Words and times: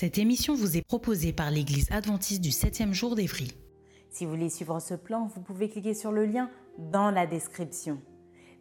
Cette 0.00 0.16
émission 0.16 0.54
vous 0.54 0.78
est 0.78 0.86
proposée 0.86 1.34
par 1.34 1.50
l'Église 1.50 1.86
adventiste 1.90 2.40
du 2.40 2.48
7e 2.48 2.94
jour 2.94 3.14
d'Évry. 3.16 3.52
Si 4.08 4.24
vous 4.24 4.30
voulez 4.30 4.48
suivre 4.48 4.80
ce 4.80 4.94
plan, 4.94 5.26
vous 5.26 5.42
pouvez 5.42 5.68
cliquer 5.68 5.92
sur 5.92 6.10
le 6.10 6.24
lien 6.24 6.48
dans 6.78 7.10
la 7.10 7.26
description. 7.26 8.00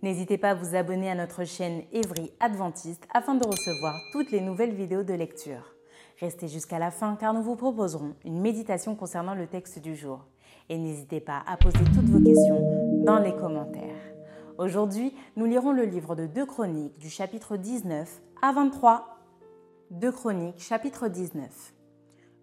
N'hésitez 0.03 0.37
pas 0.37 0.49
à 0.49 0.53
vous 0.53 0.75
abonner 0.75 1.09
à 1.09 1.15
notre 1.15 1.45
chaîne 1.45 1.83
Évry 1.93 2.33
Adventiste 2.41 3.07
afin 3.13 3.35
de 3.35 3.47
recevoir 3.47 3.95
toutes 4.11 4.31
les 4.31 4.41
nouvelles 4.41 4.75
vidéos 4.75 5.03
de 5.03 5.13
lecture. 5.13 5.75
Restez 6.19 6.49
jusqu'à 6.49 6.77
la 6.77 6.91
fin 6.91 7.15
car 7.15 7.33
nous 7.33 7.41
vous 7.41 7.55
proposerons 7.55 8.15
une 8.25 8.41
méditation 8.41 8.95
concernant 8.95 9.33
le 9.33 9.47
texte 9.47 9.79
du 9.79 9.95
jour. 9.95 10.25
Et 10.67 10.77
n'hésitez 10.77 11.21
pas 11.21 11.41
à 11.47 11.55
poser 11.55 11.85
toutes 11.95 12.09
vos 12.09 12.21
questions 12.21 13.05
dans 13.05 13.19
les 13.19 13.33
commentaires. 13.33 13.95
Aujourd'hui, 14.57 15.13
nous 15.37 15.45
lirons 15.45 15.71
le 15.71 15.85
livre 15.85 16.15
de 16.15 16.25
2 16.25 16.45
Chroniques 16.45 16.97
du 16.97 17.09
chapitre 17.09 17.55
19 17.55 18.21
à 18.41 18.51
23 18.51 19.18
2 19.91 20.11
Chroniques, 20.11 20.59
chapitre 20.61 21.07
19. 21.07 21.73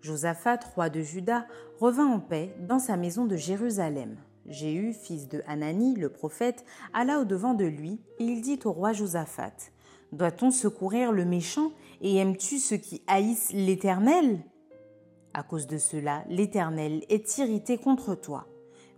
Josaphat, 0.00 0.58
roi 0.74 0.90
de 0.90 1.00
Juda, 1.00 1.46
revint 1.78 2.08
en 2.08 2.18
paix 2.18 2.52
dans 2.58 2.80
sa 2.80 2.96
maison 2.96 3.24
de 3.24 3.36
Jérusalem. 3.36 4.16
Jéhu, 4.46 4.92
fils 4.92 5.28
de 5.28 5.44
Hanani, 5.46 5.94
le 5.94 6.08
prophète, 6.08 6.64
alla 6.92 7.20
au-devant 7.20 7.54
de 7.54 7.64
lui, 7.64 8.00
et 8.18 8.24
il 8.24 8.40
dit 8.40 8.58
au 8.64 8.72
roi 8.72 8.92
Josaphat 8.92 9.54
Doit-on 10.10 10.50
secourir 10.50 11.12
le 11.12 11.24
méchant, 11.24 11.70
et 12.00 12.16
aimes-tu 12.16 12.58
ceux 12.58 12.78
qui 12.78 13.02
haïssent 13.06 13.52
l'Éternel? 13.52 14.40
À 15.32 15.44
cause 15.44 15.68
de 15.68 15.78
cela, 15.78 16.24
l'Éternel 16.28 17.04
est 17.08 17.38
irrité 17.38 17.78
contre 17.78 18.16
toi. 18.16 18.48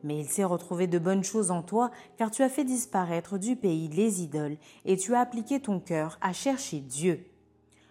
Mais 0.04 0.18
il 0.18 0.26
s'est 0.26 0.44
retrouvé 0.44 0.86
de 0.86 0.98
bonnes 0.98 1.24
choses 1.24 1.50
en 1.50 1.62
toi, 1.62 1.90
car 2.16 2.30
tu 2.30 2.42
as 2.42 2.48
fait 2.48 2.64
disparaître 2.64 3.36
du 3.36 3.56
pays 3.56 3.88
les 3.88 4.22
idoles, 4.22 4.56
et 4.86 4.96
tu 4.96 5.14
as 5.14 5.20
appliqué 5.20 5.60
ton 5.60 5.80
cœur 5.80 6.16
à 6.22 6.32
chercher 6.32 6.80
Dieu. 6.80 7.26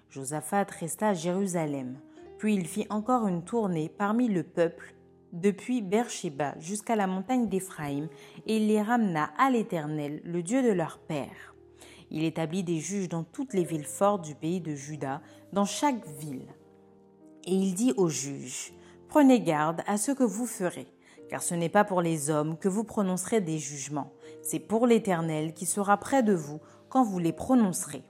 Josaphat 0.10 0.68
resta 0.80 1.10
à 1.10 1.14
Jérusalem, 1.14 2.00
puis 2.38 2.56
il 2.56 2.66
fit 2.66 2.88
encore 2.90 3.28
une 3.28 3.44
tournée 3.44 3.90
parmi 3.90 4.28
le 4.28 4.44
peuple, 4.44 4.94
depuis 5.34 5.82
Beersheba 5.82 6.56
jusqu'à 6.60 6.96
la 6.96 7.08
montagne 7.08 7.50
d'Éphraïm, 7.50 8.08
et 8.46 8.58
il 8.58 8.68
les 8.68 8.82
ramena 8.82 9.32
à 9.38 9.50
l'Éternel, 9.50 10.22
le 10.24 10.42
Dieu 10.42 10.64
de 10.64 10.72
leur 10.72 11.00
père. 11.00 11.56
Il 12.10 12.24
établit 12.24 12.64
des 12.64 12.80
juges 12.80 13.10
dans 13.10 13.24
toutes 13.24 13.54
les 13.54 13.66
villes 13.66 13.86
fortes 13.86 14.24
du 14.24 14.34
pays 14.34 14.62
de 14.62 14.74
Juda, 14.74 15.22
dans 15.52 15.66
chaque 15.66 16.08
ville. 16.20 16.48
Et 17.46 17.54
il 17.54 17.76
dit 17.76 17.94
aux 17.98 18.10
juges, 18.10 18.74
Prenez 19.10 19.42
garde 19.42 19.82
à 19.88 19.98
ce 19.98 20.12
que 20.12 20.24
vous 20.24 20.46
ferez, 20.46 20.88
car 21.30 21.42
ce 21.42 21.54
n'est 21.54 21.70
pas 21.70 21.84
pour 21.84 22.02
les 22.02 22.30
hommes 22.30 22.58
que 22.58 22.70
vous 22.70 22.84
prononcerez 22.84 23.42
des 23.42 23.58
jugements, 23.58 24.14
c'est 24.42 24.60
pour 24.60 24.88
l'Éternel 24.88 25.54
qui 25.54 25.66
sera 25.66 25.98
près 25.98 26.24
de 26.24 26.34
vous 26.34 26.60
quand 26.90 27.04
vous 27.04 27.20
les 27.20 27.34
prononcerez. 27.34 28.04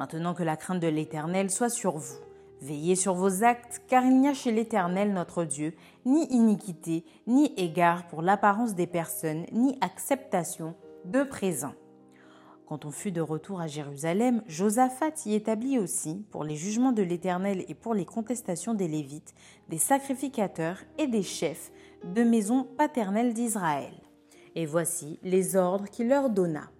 Maintenant 0.00 0.32
que 0.32 0.42
la 0.42 0.56
crainte 0.56 0.80
de 0.80 0.88
l'Éternel 0.88 1.50
soit 1.50 1.68
sur 1.68 1.98
vous. 1.98 2.16
Veillez 2.62 2.96
sur 2.96 3.12
vos 3.12 3.44
actes, 3.44 3.82
car 3.86 4.02
il 4.02 4.18
n'y 4.18 4.28
a 4.28 4.32
chez 4.32 4.50
l'Éternel 4.50 5.12
notre 5.12 5.44
Dieu 5.44 5.74
ni 6.06 6.24
iniquité, 6.32 7.04
ni 7.26 7.52
égard 7.58 8.08
pour 8.08 8.22
l'apparence 8.22 8.74
des 8.74 8.86
personnes, 8.86 9.44
ni 9.52 9.76
acceptation 9.82 10.74
de 11.04 11.22
présent. 11.22 11.74
Quand 12.64 12.86
on 12.86 12.90
fut 12.90 13.12
de 13.12 13.20
retour 13.20 13.60
à 13.60 13.66
Jérusalem, 13.66 14.42
Josaphat 14.46 15.12
y 15.26 15.34
établit 15.34 15.78
aussi, 15.78 16.24
pour 16.30 16.44
les 16.44 16.56
jugements 16.56 16.92
de 16.92 17.02
l'Éternel 17.02 17.66
et 17.68 17.74
pour 17.74 17.92
les 17.92 18.06
contestations 18.06 18.72
des 18.72 18.88
Lévites, 18.88 19.34
des 19.68 19.76
sacrificateurs 19.76 20.78
et 20.96 21.08
des 21.08 21.22
chefs 21.22 21.70
de 22.04 22.22
maison 22.22 22.64
paternelle 22.64 23.34
d'Israël. 23.34 23.92
Et 24.54 24.64
voici 24.64 25.18
les 25.22 25.56
ordres 25.56 25.90
qu'il 25.90 26.08
leur 26.08 26.30
donna. 26.30 26.70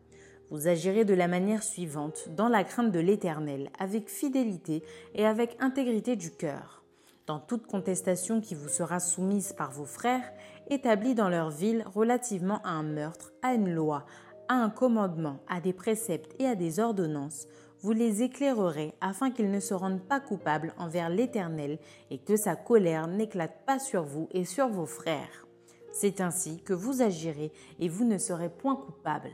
Vous 0.50 0.66
agirez 0.66 1.04
de 1.04 1.14
la 1.14 1.28
manière 1.28 1.62
suivante, 1.62 2.28
dans 2.36 2.48
la 2.48 2.64
crainte 2.64 2.90
de 2.90 2.98
l'Éternel, 2.98 3.70
avec 3.78 4.08
fidélité 4.08 4.82
et 5.14 5.24
avec 5.24 5.56
intégrité 5.60 6.16
du 6.16 6.32
cœur. 6.32 6.82
Dans 7.28 7.38
toute 7.38 7.68
contestation 7.68 8.40
qui 8.40 8.56
vous 8.56 8.68
sera 8.68 8.98
soumise 8.98 9.52
par 9.52 9.70
vos 9.70 9.84
frères, 9.84 10.32
établis 10.68 11.14
dans 11.14 11.28
leur 11.28 11.50
ville 11.50 11.84
relativement 11.94 12.60
à 12.64 12.70
un 12.70 12.82
meurtre, 12.82 13.32
à 13.42 13.54
une 13.54 13.72
loi, 13.72 14.04
à 14.48 14.54
un 14.54 14.70
commandement, 14.70 15.38
à 15.48 15.60
des 15.60 15.72
préceptes 15.72 16.34
et 16.40 16.46
à 16.46 16.56
des 16.56 16.80
ordonnances, 16.80 17.46
vous 17.82 17.92
les 17.92 18.22
éclairerez 18.22 18.92
afin 19.00 19.30
qu'ils 19.30 19.52
ne 19.52 19.60
se 19.60 19.72
rendent 19.72 20.02
pas 20.02 20.18
coupables 20.18 20.74
envers 20.78 21.10
l'Éternel 21.10 21.78
et 22.10 22.18
que 22.18 22.34
sa 22.34 22.56
colère 22.56 23.06
n'éclate 23.06 23.64
pas 23.64 23.78
sur 23.78 24.02
vous 24.02 24.28
et 24.32 24.44
sur 24.44 24.68
vos 24.68 24.86
frères. 24.86 25.46
C'est 25.92 26.20
ainsi 26.20 26.60
que 26.64 26.72
vous 26.72 27.02
agirez 27.02 27.52
et 27.78 27.88
vous 27.88 28.04
ne 28.04 28.18
serez 28.18 28.48
point 28.48 28.74
coupables. 28.74 29.30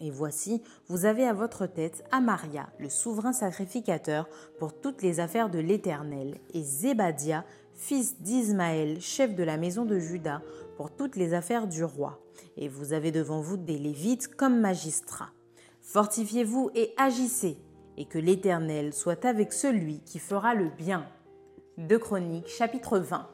Et 0.00 0.10
voici, 0.10 0.62
vous 0.88 1.06
avez 1.06 1.24
à 1.24 1.32
votre 1.32 1.66
tête 1.66 2.04
Amaria, 2.12 2.68
le 2.78 2.88
souverain 2.88 3.32
sacrificateur 3.32 4.28
pour 4.58 4.78
toutes 4.78 5.02
les 5.02 5.18
affaires 5.18 5.50
de 5.50 5.58
l'Éternel, 5.58 6.38
et 6.54 6.62
Zébadia, 6.62 7.44
fils 7.74 8.20
d'Ismaël, 8.20 9.00
chef 9.00 9.34
de 9.34 9.42
la 9.42 9.56
maison 9.56 9.84
de 9.84 9.98
Juda, 9.98 10.42
pour 10.76 10.90
toutes 10.94 11.16
les 11.16 11.34
affaires 11.34 11.66
du 11.66 11.82
roi. 11.82 12.20
Et 12.56 12.68
vous 12.68 12.92
avez 12.92 13.10
devant 13.10 13.40
vous 13.40 13.56
des 13.56 13.78
Lévites 13.78 14.28
comme 14.28 14.60
magistrats. 14.60 15.30
Fortifiez-vous 15.80 16.70
et 16.74 16.92
agissez, 16.96 17.58
et 17.96 18.04
que 18.04 18.18
l'Éternel 18.18 18.92
soit 18.92 19.24
avec 19.24 19.52
celui 19.52 20.00
qui 20.00 20.20
fera 20.20 20.54
le 20.54 20.68
bien. 20.68 21.06
De 21.76 21.96
Chroniques, 21.96 22.48
chapitre 22.48 22.98
20. 22.98 23.28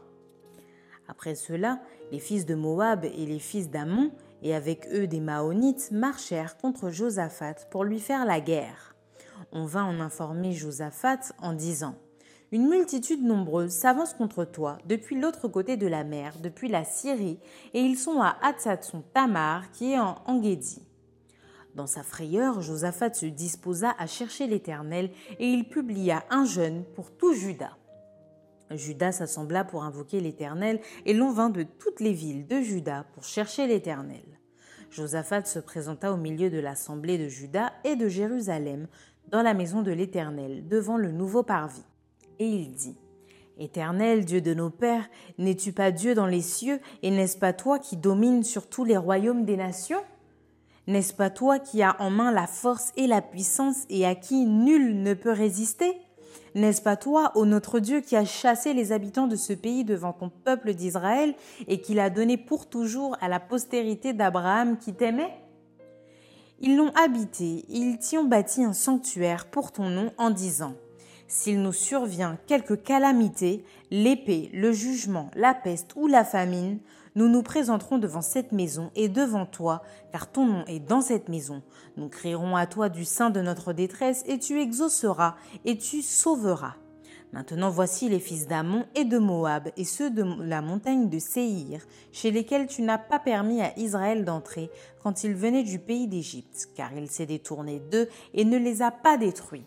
Après 1.09 1.35
cela, 1.35 1.81
les 2.13 2.19
fils 2.19 2.47
de 2.47 2.55
Moab 2.55 3.05
et 3.05 3.27
les 3.27 3.39
fils 3.39 3.69
d'Amon 3.69 4.11
et 4.45 4.55
avec 4.55 4.87
eux 4.93 5.09
des 5.09 5.21
Maonites 5.21 5.91
marchèrent 5.91 6.57
contre 6.59 6.91
Josaphat 6.91 7.67
pour 7.71 7.83
lui 7.83 7.99
faire 7.99 8.27
la 8.27 8.41
guerre. 8.41 8.95
On 9.51 9.65
vint 9.65 9.85
en 9.85 9.99
informer 10.01 10.53
Josaphat 10.53 11.33
en 11.39 11.55
disant 11.55 11.97
Une 12.53 12.69
multitude 12.69 13.25
nombreuse 13.25 13.73
s'avance 13.73 14.13
contre 14.13 14.45
toi 14.45 14.79
depuis 14.87 15.19
l'autre 15.19 15.49
côté 15.49 15.77
de 15.77 15.87
la 15.87 16.05
mer, 16.05 16.35
depuis 16.43 16.69
la 16.69 16.85
Syrie, 16.85 17.41
et 17.73 17.81
ils 17.81 17.97
sont 17.97 18.21
à 18.21 18.37
Hatzatson 18.43 19.03
Tamar 19.15 19.73
qui 19.73 19.93
est 19.93 19.99
en 19.99 20.17
Engedi. 20.27 20.83
Dans 21.75 21.87
sa 21.87 22.03
frayeur, 22.03 22.61
Josaphat 22.61 23.15
se 23.15 23.27
disposa 23.27 23.95
à 23.99 24.07
chercher 24.07 24.47
l'Éternel 24.47 25.11
et 25.41 25.49
il 25.49 25.69
publia 25.69 26.23
un 26.31 26.45
jeûne 26.45 26.85
pour 26.95 27.11
tout 27.11 27.33
Juda. 27.33 27.77
Judas 28.77 29.13
s'assembla 29.13 29.65
pour 29.65 29.85
invoquer 29.85 30.21
l'Éternel, 30.21 30.81
et 31.07 31.15
l'on 31.15 31.33
vint 31.33 31.51
de 31.51 31.63
toutes 31.63 32.01
les 32.01 32.13
villes 32.13 32.47
de 32.47 32.61
Juda 32.61 33.07
pour 33.15 33.25
chercher 33.25 33.67
l'Éternel. 33.67 34.25
Josaphat 34.91 35.45
se 35.45 35.59
présenta 35.59 36.13
au 36.13 36.17
milieu 36.17 36.51
de 36.51 36.59
l'assemblée 36.59 37.19
de 37.19 37.29
Juda 37.29 37.73
et 37.85 37.97
de 37.97 38.09
Jérusalem, 38.09 38.87
dans 39.29 39.43
la 39.43 39.55
maison 39.55 39.83
de 39.83 39.91
l'Éternel, 39.91 40.69
devant 40.69 40.97
le 40.97 41.11
nouveau 41.11 41.43
parvis. 41.43 41.83
Et 42.39 42.47
il 42.47 42.73
dit 42.73 42.97
Éternel, 43.59 44.25
Dieu 44.25 44.41
de 44.41 44.55
nos 44.55 44.71
pères, 44.71 45.09
n'es-tu 45.39 45.73
pas 45.73 45.91
Dieu 45.91 46.15
dans 46.15 46.27
les 46.27 46.43
cieux, 46.43 46.81
et 47.03 47.11
n'est-ce 47.11 47.39
pas 47.39 47.53
toi 47.53 47.79
qui 47.79 47.97
domines 47.97 48.43
sur 48.43 48.69
tous 48.69 48.85
les 48.85 48.97
royaumes 48.97 49.45
des 49.45 49.57
nations? 49.57 50.03
N'est-ce 50.87 51.15
pas 51.15 51.31
toi 51.31 51.59
qui 51.59 51.83
as 51.83 52.01
en 52.01 52.11
main 52.11 52.31
la 52.31 52.47
force 52.47 52.93
et 52.97 53.07
la 53.07 53.23
puissance, 53.23 53.85
et 53.89 54.07
à 54.07 54.15
qui 54.15 54.45
nul 54.45 55.03
ne 55.03 55.15
peut 55.15 55.33
résister? 55.33 55.97
N'est-ce 56.55 56.83
pas 56.83 56.97
toi, 56.97 57.33
ô 57.35 57.45
notre 57.45 57.81
Dieu, 57.81 58.01
qui 58.01 58.17
as 58.17 58.25
chassé 58.25 58.75
les 58.75 58.93
habitants 58.93 59.27
de 59.27 59.37
ce 59.37 59.53
pays 59.53 59.85
devant 59.85 60.13
ton 60.13 60.31
peuple 60.31 60.75
d'Israël 60.75 61.35
et 61.67 61.81
qui 61.81 61.95
l'as 61.95 62.11
donné 62.11 62.37
pour 62.37 62.69
toujours 62.69 63.17
à 63.21 63.29
la 63.29 63.41
postérité 63.41 64.13
d'Abraham 64.13 64.79
qui 64.79 64.95
t'aimait? 64.95 65.35
Ils 66.61 66.77
l'ont 66.77 66.93
habité, 66.95 67.65
ils 67.69 67.99
t'y 67.99 68.17
ont 68.17 68.25
bâti 68.25 68.65
un 68.65 68.73
sanctuaire 68.73 69.47
pour 69.47 69.73
ton 69.73 69.91
nom 69.91 70.13
en 70.19 70.31
disant 70.31 70.75
S'il 71.27 71.61
nous 71.61 71.73
survient 71.73 72.39
quelque 72.47 72.75
calamité, 72.75 73.65
l'épée, 73.91 74.51
le 74.55 74.73
jugement, 74.73 75.31
la 75.35 75.55
peste 75.55 75.93
ou 75.97 76.07
la 76.07 76.25
famine, 76.25 76.79
nous 77.15 77.29
nous 77.29 77.43
présenterons 77.43 77.99
devant 77.99 78.23
cette 78.23 78.53
maison 78.53 78.91
et 78.97 79.09
devant 79.09 79.47
toi, 79.47 79.83
car 80.11 80.31
ton 80.31 80.47
nom 80.47 80.65
est 80.67 80.81
dans 80.81 81.01
cette 81.01 81.29
maison. 81.29 81.63
Nous 81.97 82.09
crierons 82.09 82.57
à 82.57 82.67
toi 82.67 82.89
du 82.89 83.05
sein 83.05 83.31
de 83.31 83.41
notre 83.41 83.73
détresse, 83.73 84.25
et 84.27 84.39
tu 84.39 84.61
exauceras, 84.61 85.37
et 85.65 85.79
tu 85.79 86.03
sauveras. 86.03 86.75
Maintenant 87.33 87.71
voici 87.71 88.09
les 88.09 88.21
fils 88.21 88.47
d'Amon 88.47 88.85
et 88.95 89.05
de 89.05 89.19
Moab, 89.19 89.69
et 89.77 89.85
ceux 89.85 90.11
de 90.11 90.25
la 90.43 90.63
montagne 90.63 91.09
de 91.09 91.19
Séhir, 91.19 91.83
chez 92.13 92.31
lesquels 92.31 92.69
tu 92.69 92.83
n'as 92.83 92.99
pas 92.99 93.19
permis 93.19 93.61
à 93.61 93.77
Israël 93.77 94.25
d'entrer 94.25 94.71
quand 95.03 95.25
il 95.25 95.35
venait 95.35 95.65
du 95.65 95.81
pays 95.81 96.07
d'Égypte, 96.07 96.69
car 96.77 96.93
il 96.93 97.11
s'est 97.11 97.27
détourné 97.27 97.81
d'eux 97.91 98.09
et 98.35 98.45
ne 98.45 98.57
les 98.57 98.83
a 98.83 98.93
pas 98.93 99.17
détruits. 99.17 99.67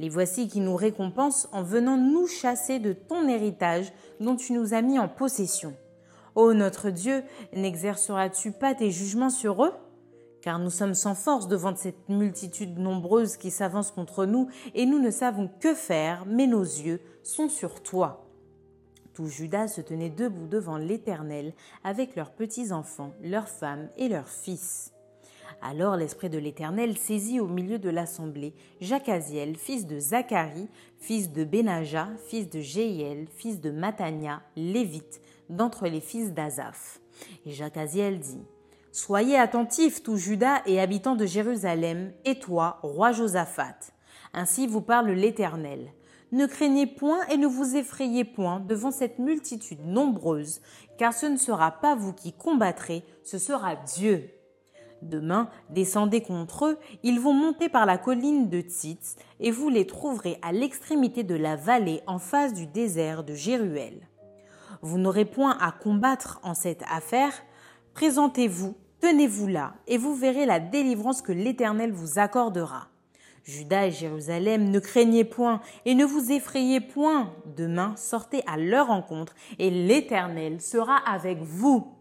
Les 0.00 0.08
voici 0.08 0.48
qui 0.48 0.58
nous 0.58 0.74
récompensent 0.74 1.48
en 1.52 1.62
venant 1.62 1.96
nous 1.96 2.26
chasser 2.26 2.80
de 2.80 2.92
ton 2.92 3.28
héritage 3.28 3.92
dont 4.18 4.34
tu 4.34 4.52
nous 4.52 4.74
as 4.74 4.82
mis 4.82 4.98
en 4.98 5.06
possession. 5.06 5.76
Ô 6.34 6.52
notre 6.52 6.90
Dieu, 6.90 7.22
n'exerceras-tu 7.52 8.50
pas 8.50 8.74
tes 8.74 8.90
jugements 8.90 9.30
sur 9.30 9.64
eux? 9.64 9.72
Car 10.42 10.58
nous 10.58 10.70
sommes 10.70 10.94
sans 10.94 11.14
force 11.14 11.46
devant 11.46 11.74
cette 11.76 12.08
multitude 12.08 12.78
nombreuse 12.78 13.36
qui 13.36 13.50
s'avance 13.50 13.92
contre 13.92 14.26
nous, 14.26 14.48
et 14.74 14.84
nous 14.84 14.98
ne 14.98 15.10
savons 15.10 15.48
que 15.60 15.74
faire, 15.74 16.26
mais 16.26 16.46
nos 16.46 16.62
yeux 16.62 17.00
sont 17.22 17.48
sur 17.48 17.82
toi. 17.82 18.28
Tout 19.14 19.28
Judas 19.28 19.68
se 19.68 19.80
tenait 19.80 20.10
debout 20.10 20.48
devant 20.48 20.76
l'Éternel 20.76 21.54
avec 21.84 22.16
leurs 22.16 22.32
petits-enfants, 22.32 23.12
leurs 23.22 23.48
femmes 23.48 23.88
et 23.96 24.08
leurs 24.08 24.28
fils. 24.28 24.92
Alors 25.62 25.96
l'Esprit 25.96 26.30
de 26.30 26.38
l'Éternel 26.38 26.98
saisit 26.98 27.38
au 27.38 27.46
milieu 27.46 27.78
de 27.78 27.90
l'assemblée 27.90 28.54
Jacaziel, 28.80 29.56
fils 29.56 29.86
de 29.86 30.00
Zacharie, 30.00 30.68
fils 30.98 31.30
de 31.30 31.44
Benaja, 31.44 32.08
fils 32.26 32.50
de 32.50 32.60
Jéiel, 32.60 33.28
fils 33.36 33.60
de 33.60 33.70
Matania, 33.70 34.42
lévite, 34.56 35.20
d'entre 35.48 35.86
les 35.86 36.00
fils 36.00 36.32
d'Azaph. 36.32 37.00
Et 37.46 37.52
Jacaziel 37.52 38.18
dit 38.20 38.42
Soyez 38.92 39.36
attentifs, 39.36 40.02
tout 40.02 40.16
Judas 40.16 40.62
et 40.66 40.80
habitants 40.80 41.16
de 41.16 41.26
Jérusalem, 41.26 42.12
et 42.24 42.38
toi, 42.38 42.78
roi 42.82 43.10
Josaphat. 43.10 43.76
Ainsi 44.32 44.66
vous 44.66 44.82
parle 44.82 45.10
l'Éternel. 45.10 45.92
Ne 46.30 46.46
craignez 46.46 46.86
point 46.86 47.24
et 47.26 47.36
ne 47.36 47.46
vous 47.46 47.76
effrayez 47.76 48.24
point 48.24 48.60
devant 48.60 48.90
cette 48.90 49.18
multitude 49.18 49.84
nombreuse, 49.84 50.60
car 50.96 51.12
ce 51.12 51.26
ne 51.26 51.36
sera 51.36 51.72
pas 51.72 51.94
vous 51.94 52.12
qui 52.12 52.32
combattrez, 52.32 53.04
ce 53.22 53.38
sera 53.38 53.76
Dieu. 53.76 54.30
Demain, 55.02 55.48
descendez 55.70 56.22
contre 56.22 56.66
eux, 56.66 56.78
ils 57.02 57.20
vont 57.20 57.34
monter 57.34 57.68
par 57.68 57.86
la 57.86 57.98
colline 57.98 58.48
de 58.48 58.60
Tzitz, 58.60 59.16
et 59.38 59.50
vous 59.50 59.68
les 59.68 59.86
trouverez 59.86 60.38
à 60.40 60.52
l'extrémité 60.52 61.24
de 61.24 61.34
la 61.34 61.56
vallée 61.56 62.00
en 62.06 62.18
face 62.18 62.54
du 62.54 62.66
désert 62.66 63.22
de 63.22 63.34
Jéruel. 63.34 64.08
Vous 64.84 64.98
n'aurez 64.98 65.24
point 65.24 65.56
à 65.62 65.72
combattre 65.72 66.40
en 66.42 66.52
cette 66.52 66.82
affaire, 66.90 67.32
présentez-vous, 67.94 68.76
tenez-vous 69.00 69.46
là, 69.46 69.72
et 69.86 69.96
vous 69.96 70.14
verrez 70.14 70.44
la 70.44 70.60
délivrance 70.60 71.22
que 71.22 71.32
l'Éternel 71.32 71.90
vous 71.90 72.18
accordera. 72.18 72.88
Judas 73.44 73.86
et 73.86 73.92
Jérusalem, 73.92 74.68
ne 74.70 74.78
craignez 74.78 75.24
point 75.24 75.62
et 75.86 75.94
ne 75.94 76.04
vous 76.04 76.32
effrayez 76.32 76.82
point. 76.82 77.32
Demain, 77.56 77.96
sortez 77.96 78.42
à 78.46 78.58
leur 78.58 78.88
rencontre, 78.88 79.34
et 79.58 79.70
l'Éternel 79.70 80.60
sera 80.60 80.98
avec 81.10 81.40
vous. 81.40 81.94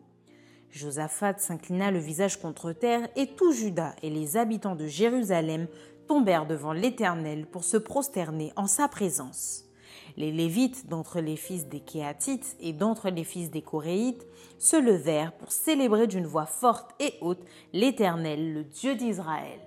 Josaphat 0.69 1.35
s'inclina 1.37 1.89
le 1.89 1.99
visage 1.99 2.37
contre 2.41 2.73
terre, 2.73 3.07
et 3.15 3.27
tout 3.27 3.53
Juda 3.53 3.95
et 4.03 4.09
les 4.09 4.35
habitants 4.35 4.75
de 4.75 4.87
Jérusalem 4.87 5.67
tombèrent 6.09 6.47
devant 6.47 6.73
l'Éternel 6.73 7.45
pour 7.45 7.63
se 7.63 7.77
prosterner 7.77 8.51
en 8.57 8.67
sa 8.67 8.89
présence. 8.89 9.69
Les 10.15 10.31
Lévites 10.31 10.87
d'entre 10.87 11.19
les 11.19 11.35
fils 11.35 11.67
des 11.67 11.79
Kéatites 11.79 12.55
et 12.59 12.71
d'entre 12.71 13.09
les 13.09 13.23
fils 13.23 13.49
des 13.49 13.61
Coréites 13.61 14.27
se 14.59 14.75
levèrent 14.75 15.33
pour 15.33 15.51
célébrer 15.51 16.07
d'une 16.07 16.27
voix 16.27 16.45
forte 16.45 16.91
et 16.99 17.15
haute 17.21 17.43
l'Éternel, 17.73 18.53
le 18.53 18.63
Dieu 18.63 18.95
d'Israël. 18.95 19.59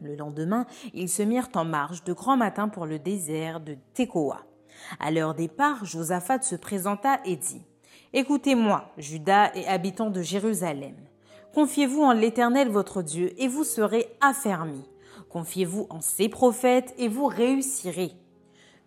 Le 0.00 0.16
lendemain, 0.16 0.66
ils 0.94 1.08
se 1.08 1.22
mirent 1.22 1.48
en 1.54 1.64
marche 1.64 2.02
de 2.02 2.12
grand 2.12 2.36
matin 2.36 2.68
pour 2.68 2.86
le 2.86 2.98
désert 2.98 3.60
de 3.60 3.76
Tekoa. 3.94 4.40
À 4.98 5.12
leur 5.12 5.34
départ, 5.34 5.84
Josaphat 5.84 6.42
se 6.42 6.56
présenta 6.56 7.20
et 7.24 7.36
dit 7.36 7.62
Écoutez-moi, 8.12 8.92
Judas 8.98 9.52
et 9.54 9.66
habitants 9.68 10.10
de 10.10 10.22
Jérusalem. 10.22 10.96
Confiez-vous 11.54 12.02
en 12.02 12.12
l'Éternel 12.12 12.68
votre 12.68 13.02
Dieu 13.02 13.32
et 13.40 13.46
vous 13.46 13.64
serez 13.64 14.08
affermis. 14.20 14.88
Confiez-vous 15.28 15.86
en 15.88 16.00
ses 16.00 16.28
prophètes 16.28 16.94
et 16.98 17.08
vous 17.08 17.26
réussirez. 17.26 18.12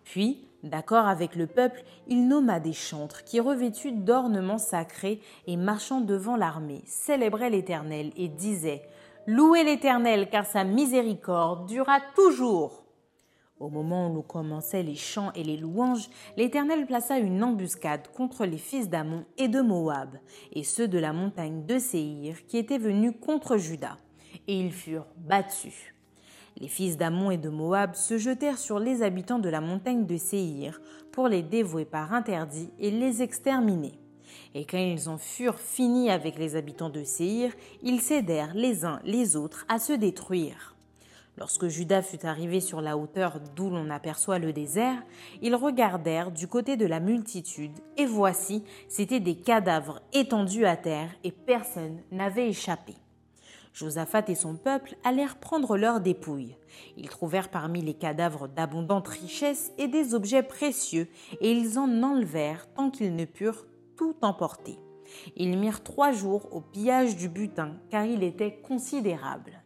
Puis, 0.03 0.47
d'accord 0.65 1.07
avec 1.07 1.35
le 1.35 1.47
peuple, 1.47 1.83
il 2.07 2.27
nomma 2.27 2.59
des 2.59 2.73
chantres 2.73 3.23
qui, 3.23 3.39
revêtus 3.39 3.91
d'ornements 3.91 4.57
sacrés 4.57 5.21
et 5.47 5.57
marchant 5.57 6.01
devant 6.01 6.35
l'armée, 6.35 6.81
célébraient 6.85 7.49
l'Éternel 7.49 8.11
et 8.17 8.27
disaient 8.27 8.83
Louez 9.27 9.63
l'Éternel 9.63 10.29
car 10.29 10.45
sa 10.45 10.63
miséricorde 10.63 11.67
durera 11.67 11.99
toujours. 12.15 12.83
Au 13.59 13.69
moment 13.69 14.13
où 14.13 14.21
commençaient 14.21 14.83
les 14.83 14.95
chants 14.95 15.31
et 15.33 15.43
les 15.43 15.55
louanges, 15.55 16.09
l'Éternel 16.35 16.85
plaça 16.85 17.17
une 17.17 17.41
embuscade 17.41 18.09
contre 18.09 18.45
les 18.45 18.57
fils 18.57 18.89
d'Amon 18.89 19.23
et 19.37 19.47
de 19.47 19.61
Moab, 19.61 20.17
et 20.51 20.63
ceux 20.63 20.89
de 20.89 20.99
la 20.99 21.13
montagne 21.13 21.65
de 21.65 21.79
Séhir 21.79 22.45
qui 22.47 22.57
étaient 22.57 22.77
venus 22.77 23.13
contre 23.21 23.57
Juda, 23.57 23.97
et 24.47 24.59
ils 24.59 24.73
furent 24.73 25.07
battus. 25.15 25.94
Les 26.57 26.69
fils 26.69 26.95
d'Amon 26.95 27.31
et 27.31 27.37
de 27.37 27.49
Moab 27.49 27.95
se 27.95 28.17
jetèrent 28.17 28.57
sur 28.57 28.79
les 28.79 29.03
habitants 29.03 29.39
de 29.39 29.49
la 29.49 29.59
montagne 29.59 30.05
de 30.05 30.15
Séhir 30.15 30.79
pour 31.11 31.27
les 31.27 31.43
dévouer 31.43 31.83
par 31.83 32.13
interdit 32.13 32.69
et 32.79 32.91
les 32.91 33.21
exterminer. 33.21 33.99
Et 34.53 34.65
quand 34.65 34.77
ils 34.77 35.09
en 35.09 35.17
furent 35.17 35.59
finis 35.59 36.09
avec 36.09 36.39
les 36.39 36.55
habitants 36.55 36.89
de 36.89 37.03
Séhir, 37.03 37.51
ils 37.83 37.99
cédèrent 37.99 38.53
les 38.53 38.85
uns 38.85 39.01
les 39.03 39.35
autres 39.35 39.65
à 39.67 39.79
se 39.79 39.91
détruire. 39.91 40.75
Lorsque 41.37 41.67
Judas 41.67 42.01
fut 42.01 42.25
arrivé 42.25 42.61
sur 42.61 42.79
la 42.79 42.97
hauteur 42.97 43.41
d'où 43.57 43.69
l'on 43.69 43.89
aperçoit 43.89 44.39
le 44.39 44.53
désert, 44.53 45.03
ils 45.41 45.55
regardèrent 45.55 46.31
du 46.31 46.47
côté 46.47 46.77
de 46.77 46.85
la 46.85 47.01
multitude, 47.01 47.77
et 47.97 48.05
voici, 48.05 48.63
c'étaient 48.87 49.19
des 49.19 49.35
cadavres 49.35 50.01
étendus 50.13 50.65
à 50.65 50.77
terre, 50.77 51.09
et 51.25 51.31
personne 51.31 52.01
n'avait 52.11 52.47
échappé. 52.47 52.93
Josaphat 53.75 54.23
et 54.29 54.35
son 54.35 54.55
peuple 54.55 54.95
allèrent 55.03 55.35
prendre 55.35 55.75
leurs 55.75 55.99
dépouilles. 55.99 56.55
Ils 56.95 57.09
trouvèrent 57.09 57.49
parmi 57.49 57.81
les 57.81 57.93
cadavres 57.93 58.47
d'abondantes 58.47 59.09
richesses 59.09 59.73
et 59.77 59.89
des 59.89 60.13
objets 60.13 60.43
précieux, 60.43 61.09
et 61.41 61.51
ils 61.51 61.77
en 61.77 62.01
enlevèrent 62.01 62.71
tant 62.73 62.89
qu'ils 62.89 63.13
ne 63.17 63.25
purent 63.25 63.65
tout 63.97 64.15
emporter. 64.21 64.79
Ils 65.35 65.57
mirent 65.57 65.83
trois 65.83 66.13
jours 66.13 66.47
au 66.55 66.61
pillage 66.61 67.17
du 67.17 67.27
butin, 67.27 67.75
car 67.89 68.05
il 68.05 68.23
était 68.23 68.61
considérable. 68.61 69.61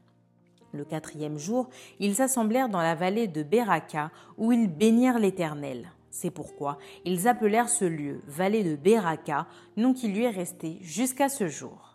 Le 0.71 0.85
quatrième 0.85 1.38
jour, 1.38 1.69
ils 2.00 2.15
s'assemblèrent 2.15 2.69
dans 2.69 2.81
la 2.81 2.95
vallée 2.95 3.27
de 3.27 3.44
Beraka, 3.44 4.09
où 4.39 4.51
ils 4.51 4.67
bénirent 4.67 5.19
l'Éternel. 5.19 5.92
C'est 6.09 6.31
pourquoi 6.31 6.80
ils 7.06 7.28
appelèrent 7.28 7.69
ce 7.69 7.85
lieu 7.85 8.21
vallée 8.25 8.63
de 8.63 8.75
Beraka, 8.75 9.45
nom 9.78 9.94
qui 9.94 10.07
lui 10.07 10.23
est 10.23 10.31
resté 10.31 10.80
jusqu'à 10.81 11.30
ce 11.30 11.47
jour. 11.47 11.88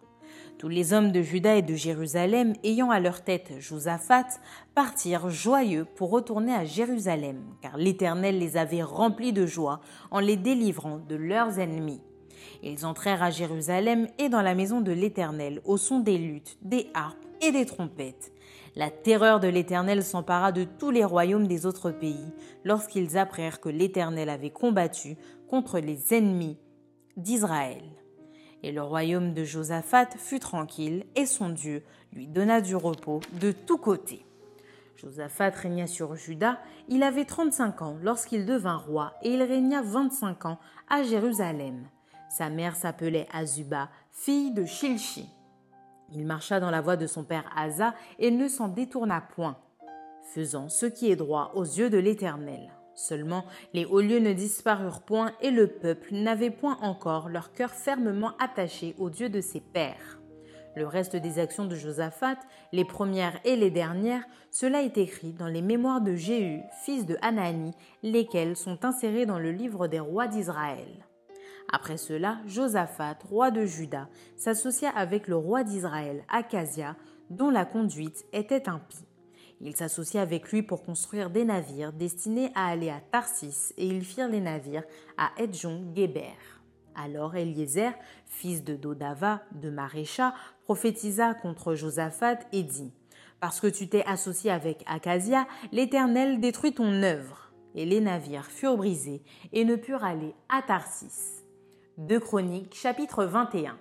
Tous 0.58 0.68
les 0.68 0.92
hommes 0.92 1.10
de 1.10 1.20
Juda 1.20 1.56
et 1.56 1.62
de 1.62 1.74
Jérusalem, 1.74 2.52
ayant 2.62 2.90
à 2.90 3.00
leur 3.00 3.22
tête 3.22 3.52
Josaphat, 3.58 4.26
partirent 4.74 5.28
joyeux 5.28 5.84
pour 5.84 6.10
retourner 6.10 6.54
à 6.54 6.64
Jérusalem, 6.64 7.42
car 7.60 7.76
l'Éternel 7.76 8.38
les 8.38 8.56
avait 8.56 8.82
remplis 8.82 9.32
de 9.32 9.46
joie 9.46 9.80
en 10.10 10.20
les 10.20 10.36
délivrant 10.36 10.98
de 10.98 11.16
leurs 11.16 11.58
ennemis. 11.58 12.00
Ils 12.62 12.86
entrèrent 12.86 13.22
à 13.22 13.30
Jérusalem 13.30 14.06
et 14.18 14.28
dans 14.28 14.42
la 14.42 14.54
maison 14.54 14.80
de 14.80 14.92
l'Éternel 14.92 15.60
au 15.64 15.76
son 15.76 16.00
des 16.00 16.18
luttes, 16.18 16.56
des 16.62 16.88
harpes 16.94 17.18
et 17.42 17.52
des 17.52 17.66
trompettes. 17.66 18.32
La 18.76 18.90
terreur 18.90 19.40
de 19.40 19.48
l'Éternel 19.48 20.02
s'empara 20.02 20.52
de 20.52 20.64
tous 20.64 20.90
les 20.90 21.04
royaumes 21.04 21.46
des 21.46 21.66
autres 21.66 21.90
pays 21.90 22.32
lorsqu'ils 22.64 23.18
apprirent 23.18 23.60
que 23.60 23.68
l'Éternel 23.68 24.28
avait 24.28 24.50
combattu 24.50 25.16
contre 25.48 25.78
les 25.78 26.14
ennemis 26.14 26.58
d'Israël. 27.16 27.82
Et 28.66 28.72
le 28.72 28.80
royaume 28.80 29.34
de 29.34 29.44
Josaphat 29.44 30.06
fut 30.16 30.40
tranquille, 30.40 31.04
et 31.16 31.26
son 31.26 31.50
Dieu 31.50 31.82
lui 32.14 32.26
donna 32.26 32.62
du 32.62 32.74
repos 32.74 33.20
de 33.32 33.52
tous 33.52 33.76
côtés. 33.76 34.24
Josaphat 34.96 35.50
régna 35.50 35.86
sur 35.86 36.16
Juda, 36.16 36.58
il 36.88 37.02
avait 37.02 37.26
trente-cinq 37.26 37.82
ans 37.82 37.98
lorsqu'il 38.02 38.46
devint 38.46 38.78
roi, 38.78 39.12
et 39.22 39.34
il 39.34 39.42
régna 39.42 39.82
vingt-cinq 39.82 40.46
ans 40.46 40.58
à 40.88 41.02
Jérusalem. 41.02 41.86
Sa 42.30 42.48
mère 42.48 42.74
s'appelait 42.74 43.28
Azuba, 43.34 43.90
fille 44.10 44.50
de 44.52 44.64
Shilchi. 44.64 45.28
Il 46.10 46.24
marcha 46.24 46.58
dans 46.58 46.70
la 46.70 46.80
voie 46.80 46.96
de 46.96 47.06
son 47.06 47.22
père 47.22 47.44
Asa 47.54 47.94
et 48.18 48.30
ne 48.30 48.48
s'en 48.48 48.68
détourna 48.68 49.20
point, 49.20 49.58
faisant 50.32 50.70
ce 50.70 50.86
qui 50.86 51.10
est 51.10 51.16
droit 51.16 51.52
aux 51.54 51.64
yeux 51.64 51.90
de 51.90 51.98
l'Éternel. 51.98 52.73
Seulement 52.94 53.44
les 53.72 53.84
hauts 53.84 54.00
lieux 54.00 54.20
ne 54.20 54.32
disparurent 54.32 55.02
point 55.02 55.32
et 55.40 55.50
le 55.50 55.66
peuple 55.66 56.14
n'avait 56.14 56.50
point 56.50 56.78
encore 56.80 57.28
leur 57.28 57.52
cœur 57.52 57.70
fermement 57.70 58.32
attaché 58.38 58.94
au 58.98 59.10
Dieu 59.10 59.28
de 59.28 59.40
ses 59.40 59.60
pères. 59.60 60.20
Le 60.76 60.86
reste 60.86 61.14
des 61.14 61.38
actions 61.38 61.66
de 61.66 61.76
Josaphat, 61.76 62.38
les 62.72 62.84
premières 62.84 63.38
et 63.44 63.54
les 63.54 63.70
dernières, 63.70 64.24
cela 64.50 64.82
est 64.82 64.98
écrit 64.98 65.32
dans 65.32 65.46
les 65.46 65.62
mémoires 65.62 66.00
de 66.00 66.16
Jéhu, 66.16 66.62
fils 66.82 67.06
de 67.06 67.16
Hanani, 67.22 67.72
lesquels 68.02 68.56
sont 68.56 68.84
insérés 68.84 69.26
dans 69.26 69.38
le 69.38 69.52
livre 69.52 69.86
des 69.86 70.00
rois 70.00 70.26
d'Israël. 70.26 71.06
Après 71.72 71.96
cela, 71.96 72.38
Josaphat, 72.46 73.18
roi 73.28 73.50
de 73.50 73.64
Juda, 73.64 74.08
s'associa 74.36 74.90
avec 74.90 75.28
le 75.28 75.36
roi 75.36 75.62
d'Israël, 75.62 76.24
Acasia, 76.28 76.96
dont 77.30 77.50
la 77.50 77.64
conduite 77.64 78.24
était 78.32 78.68
impie. 78.68 79.06
Ils 79.64 79.74
s'associaient 79.74 80.20
avec 80.20 80.52
lui 80.52 80.62
pour 80.62 80.84
construire 80.84 81.30
des 81.30 81.46
navires 81.46 81.94
destinés 81.94 82.52
à 82.54 82.68
aller 82.68 82.90
à 82.90 83.00
Tarsis 83.00 83.72
et 83.78 83.86
ils 83.86 84.04
firent 84.04 84.28
les 84.28 84.42
navires 84.42 84.84
à 85.16 85.30
Edjon-Géber. 85.38 86.36
Alors 86.94 87.34
Eliezer, 87.34 87.92
fils 88.26 88.62
de 88.62 88.76
Dodava, 88.76 89.40
de 89.52 89.70
Marécha, 89.70 90.34
prophétisa 90.64 91.32
contre 91.32 91.74
Josaphat 91.74 92.40
et 92.52 92.62
dit 92.62 92.92
Parce 93.40 93.58
que 93.58 93.66
tu 93.66 93.88
t'es 93.88 94.04
associé 94.04 94.50
avec 94.50 94.84
Acasia, 94.86 95.48
l'Éternel 95.72 96.40
détruit 96.40 96.74
ton 96.74 97.02
œuvre. 97.02 97.50
Et 97.74 97.86
les 97.86 98.02
navires 98.02 98.50
furent 98.50 98.76
brisés 98.76 99.22
et 99.52 99.64
ne 99.64 99.76
purent 99.76 100.04
aller 100.04 100.34
à 100.50 100.60
Tarsis. 100.60 101.42
2 101.96 102.20
Chroniques, 102.20 102.74
chapitre 102.74 103.24
21. 103.24 103.78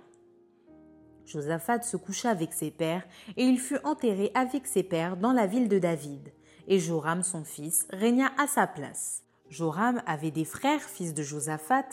Josaphat 1.26 1.82
se 1.84 1.98
coucha 1.98 2.30
avec 2.30 2.54
ses 2.54 2.72
pères, 2.72 3.06
et 3.38 3.44
il 3.44 3.60
fut 3.60 3.80
enterré 3.84 4.32
avec 4.34 4.68
ses 4.68 4.84
pères 4.84 5.18
dans 5.18 5.34
la 5.34 5.48
ville 5.48 5.70
de 5.70 5.80
David. 5.80 6.34
Et 6.68 6.80
Joram, 6.80 7.24
son 7.24 7.44
fils, 7.44 7.88
régna 7.92 8.32
à 8.38 8.48
sa 8.48 8.68
place. 8.68 9.24
Joram 9.50 10.02
avait 10.06 10.32
des 10.32 10.46
frères, 10.46 10.82
fils 10.82 11.14
de 11.14 11.24
Josaphat, 11.24 11.86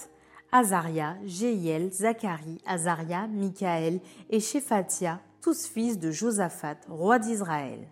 Azaria, 0.53 1.17
Jéiel, 1.25 1.93
Zacharie, 1.93 2.61
Azaria, 2.67 3.27
Michaël 3.29 4.01
et 4.31 4.41
Shephatia, 4.41 5.21
tous 5.41 5.67
fils 5.67 5.99
de 5.99 6.11
Josaphat, 6.11 6.77
roi 6.89 7.19
d'Israël. 7.19 7.87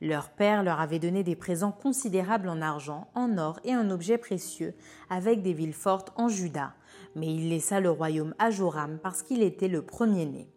Leur 0.00 0.30
père 0.30 0.62
leur 0.62 0.80
avait 0.80 0.98
donné 0.98 1.22
des 1.22 1.36
présents 1.36 1.72
considérables 1.72 2.48
en 2.48 2.60
argent, 2.60 3.08
en 3.14 3.38
or 3.38 3.58
et 3.64 3.74
en 3.74 3.88
objets 3.90 4.18
précieux, 4.18 4.74
avec 5.08 5.42
des 5.42 5.54
villes 5.54 5.72
fortes 5.72 6.12
en 6.16 6.28
Juda. 6.28 6.74
Mais 7.16 7.32
il 7.32 7.48
laissa 7.48 7.80
le 7.80 7.90
royaume 7.90 8.34
à 8.38 8.50
Joram 8.50 8.98
parce 9.02 9.22
qu'il 9.22 9.42
était 9.42 9.68
le 9.68 9.82
premier-né. 9.82 10.53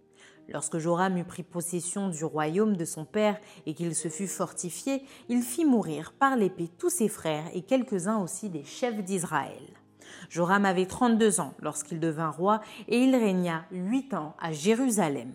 Lorsque 0.49 0.77
Joram 0.77 1.17
eut 1.17 1.25
pris 1.25 1.43
possession 1.43 2.09
du 2.09 2.23
royaume 2.23 2.77
de 2.77 2.85
son 2.85 3.03
père 3.03 3.39
et 3.65 3.73
qu'il 3.73 3.93
se 3.95 4.07
fut 4.07 4.27
fortifié, 4.27 5.03
il 5.27 5.41
fit 5.41 5.65
mourir 5.65 6.13
par 6.13 6.37
l'épée 6.37 6.69
tous 6.77 6.89
ses 6.89 7.09
frères 7.09 7.45
et 7.53 7.63
quelques-uns 7.63 8.19
aussi 8.19 8.49
des 8.49 8.63
chefs 8.63 9.03
d'Israël. 9.03 9.61
Joram 10.29 10.65
avait 10.65 10.85
trente-deux 10.85 11.39
ans 11.39 11.53
lorsqu'il 11.61 11.99
devint 11.99 12.29
roi 12.29 12.61
et 12.87 12.97
il 12.97 13.15
régna 13.15 13.65
huit 13.71 14.13
ans 14.13 14.35
à 14.39 14.51
Jérusalem. 14.53 15.33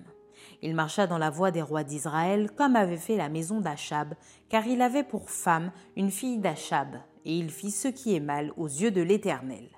Il 0.62 0.74
marcha 0.74 1.06
dans 1.06 1.18
la 1.18 1.30
voie 1.30 1.50
des 1.50 1.62
rois 1.62 1.84
d'Israël 1.84 2.50
comme 2.56 2.76
avait 2.76 2.96
fait 2.96 3.16
la 3.16 3.28
maison 3.28 3.60
d'Achab, 3.60 4.14
car 4.48 4.66
il 4.66 4.80
avait 4.80 5.02
pour 5.02 5.28
femme 5.30 5.72
une 5.96 6.10
fille 6.10 6.38
d'Achab, 6.38 6.96
et 7.24 7.36
il 7.36 7.50
fit 7.50 7.70
ce 7.70 7.88
qui 7.88 8.14
est 8.14 8.20
mal 8.20 8.52
aux 8.56 8.68
yeux 8.68 8.90
de 8.90 9.02
l'Éternel. 9.02 9.68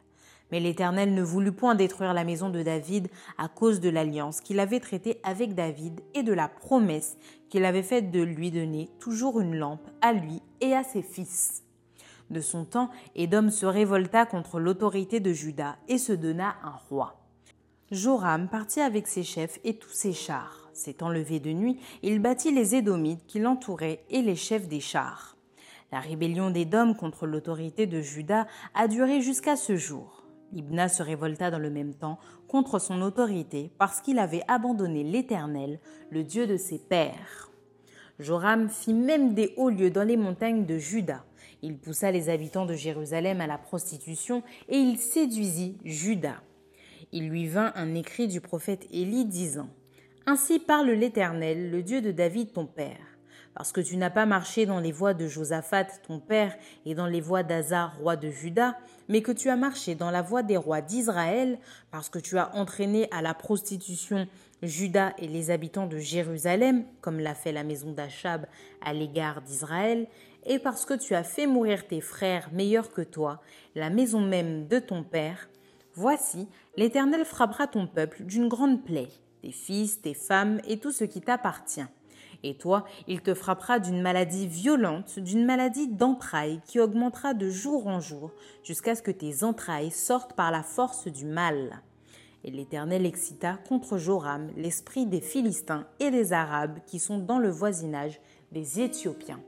Mais 0.54 0.60
l'Éternel 0.60 1.12
ne 1.14 1.22
voulut 1.24 1.50
point 1.50 1.74
détruire 1.74 2.14
la 2.14 2.22
maison 2.22 2.48
de 2.48 2.62
David 2.62 3.08
à 3.38 3.48
cause 3.48 3.80
de 3.80 3.88
l'alliance 3.88 4.40
qu'il 4.40 4.60
avait 4.60 4.78
traitée 4.78 5.18
avec 5.24 5.56
David 5.56 6.00
et 6.14 6.22
de 6.22 6.32
la 6.32 6.46
promesse 6.46 7.18
qu'il 7.48 7.64
avait 7.64 7.82
faite 7.82 8.12
de 8.12 8.22
lui 8.22 8.52
donner 8.52 8.88
toujours 9.00 9.40
une 9.40 9.56
lampe 9.56 9.90
à 10.00 10.12
lui 10.12 10.42
et 10.60 10.72
à 10.72 10.84
ses 10.84 11.02
fils. 11.02 11.64
De 12.30 12.40
son 12.40 12.64
temps, 12.64 12.90
Édom 13.16 13.50
se 13.50 13.66
révolta 13.66 14.26
contre 14.26 14.60
l'autorité 14.60 15.18
de 15.18 15.32
Juda 15.32 15.76
et 15.88 15.98
se 15.98 16.12
donna 16.12 16.54
un 16.62 16.78
roi. 16.88 17.16
Joram 17.90 18.46
partit 18.46 18.80
avec 18.80 19.08
ses 19.08 19.24
chefs 19.24 19.58
et 19.64 19.74
tous 19.76 19.90
ses 19.90 20.12
chars. 20.12 20.70
S'étant 20.72 21.08
levé 21.08 21.40
de 21.40 21.50
nuit, 21.50 21.80
il 22.04 22.20
battit 22.20 22.52
les 22.52 22.76
Édomites 22.76 23.26
qui 23.26 23.40
l'entouraient 23.40 24.04
et 24.08 24.22
les 24.22 24.36
chefs 24.36 24.68
des 24.68 24.78
chars. 24.78 25.36
La 25.90 25.98
rébellion 25.98 26.50
d'Édom 26.50 26.94
contre 26.94 27.26
l'autorité 27.26 27.88
de 27.88 28.00
Juda 28.00 28.46
a 28.74 28.86
duré 28.86 29.20
jusqu'à 29.20 29.56
ce 29.56 29.74
jour. 29.74 30.23
Ibna 30.52 30.88
se 30.88 31.02
révolta 31.02 31.50
dans 31.50 31.58
le 31.58 31.70
même 31.70 31.94
temps 31.94 32.18
contre 32.48 32.78
son 32.78 33.02
autorité 33.02 33.70
parce 33.78 34.00
qu'il 34.00 34.18
avait 34.18 34.42
abandonné 34.48 35.02
l'Éternel, 35.02 35.80
le 36.10 36.22
Dieu 36.22 36.46
de 36.46 36.56
ses 36.56 36.78
pères. 36.78 37.50
Joram 38.18 38.68
fit 38.68 38.94
même 38.94 39.34
des 39.34 39.54
hauts 39.56 39.70
lieux 39.70 39.90
dans 39.90 40.04
les 40.04 40.16
montagnes 40.16 40.66
de 40.66 40.78
Juda. 40.78 41.24
Il 41.62 41.78
poussa 41.78 42.12
les 42.12 42.28
habitants 42.28 42.66
de 42.66 42.74
Jérusalem 42.74 43.40
à 43.40 43.46
la 43.46 43.58
prostitution 43.58 44.42
et 44.68 44.76
il 44.76 44.98
séduisit 44.98 45.78
Juda. 45.84 46.42
Il 47.10 47.28
lui 47.28 47.46
vint 47.46 47.72
un 47.74 47.94
écrit 47.94 48.28
du 48.28 48.40
prophète 48.40 48.86
Élie 48.92 49.24
disant 49.24 49.68
Ainsi 50.26 50.58
parle 50.58 50.90
l'Éternel, 50.90 51.70
le 51.70 51.82
Dieu 51.82 52.00
de 52.00 52.12
David 52.12 52.52
ton 52.52 52.66
père 52.66 53.13
parce 53.54 53.72
que 53.72 53.80
tu 53.80 53.96
n'as 53.96 54.10
pas 54.10 54.26
marché 54.26 54.66
dans 54.66 54.80
les 54.80 54.92
voies 54.92 55.14
de 55.14 55.28
Josaphat 55.28 55.86
ton 56.06 56.18
père 56.18 56.56
et 56.84 56.94
dans 56.94 57.06
les 57.06 57.20
voies 57.20 57.42
d'Azar 57.42 57.96
roi 57.98 58.16
de 58.16 58.30
Juda, 58.30 58.76
mais 59.08 59.22
que 59.22 59.32
tu 59.32 59.48
as 59.48 59.56
marché 59.56 59.94
dans 59.94 60.10
la 60.10 60.22
voie 60.22 60.42
des 60.42 60.56
rois 60.56 60.80
d'Israël, 60.80 61.58
parce 61.90 62.08
que 62.08 62.18
tu 62.18 62.36
as 62.38 62.54
entraîné 62.56 63.08
à 63.12 63.22
la 63.22 63.34
prostitution 63.34 64.26
Juda 64.62 65.12
et 65.18 65.28
les 65.28 65.50
habitants 65.50 65.86
de 65.86 65.98
Jérusalem, 65.98 66.84
comme 67.00 67.20
l'a 67.20 67.34
fait 67.34 67.52
la 67.52 67.64
maison 67.64 67.92
d'Achab 67.92 68.46
à 68.80 68.92
l'égard 68.92 69.42
d'Israël, 69.42 70.08
et 70.46 70.58
parce 70.58 70.84
que 70.84 70.94
tu 70.94 71.14
as 71.14 71.24
fait 71.24 71.46
mourir 71.46 71.86
tes 71.86 72.00
frères 72.00 72.50
meilleurs 72.52 72.92
que 72.92 73.02
toi, 73.02 73.40
la 73.74 73.88
maison 73.90 74.20
même 74.20 74.66
de 74.66 74.78
ton 74.78 75.04
père, 75.04 75.48
voici, 75.94 76.48
l'Éternel 76.76 77.24
frappera 77.24 77.66
ton 77.66 77.86
peuple 77.86 78.24
d'une 78.24 78.48
grande 78.48 78.84
plaie, 78.84 79.08
tes 79.42 79.52
fils, 79.52 80.02
tes 80.02 80.14
femmes 80.14 80.60
et 80.66 80.78
tout 80.78 80.92
ce 80.92 81.04
qui 81.04 81.20
t'appartient 81.20 81.86
et 82.44 82.54
toi, 82.54 82.84
il 83.08 83.22
te 83.22 83.32
frappera 83.32 83.78
d'une 83.78 84.02
maladie 84.02 84.46
violente, 84.46 85.18
d'une 85.18 85.46
maladie 85.46 85.88
d'entrailles 85.88 86.60
qui 86.66 86.78
augmentera 86.78 87.32
de 87.32 87.48
jour 87.48 87.86
en 87.86 88.00
jour, 88.00 88.32
jusqu'à 88.62 88.94
ce 88.94 89.02
que 89.02 89.10
tes 89.10 89.42
entrailles 89.42 89.90
sortent 89.90 90.34
par 90.34 90.50
la 90.50 90.62
force 90.62 91.08
du 91.08 91.24
mal. 91.24 91.82
Et 92.44 92.50
l'Éternel 92.50 93.06
excita 93.06 93.56
contre 93.66 93.96
Joram 93.96 94.50
l'esprit 94.56 95.06
des 95.06 95.22
Philistins 95.22 95.86
et 95.98 96.10
des 96.10 96.34
Arabes 96.34 96.78
qui 96.86 96.98
sont 96.98 97.18
dans 97.18 97.38
le 97.38 97.48
voisinage 97.48 98.20
des 98.52 98.80
Éthiopiens. 98.80 99.40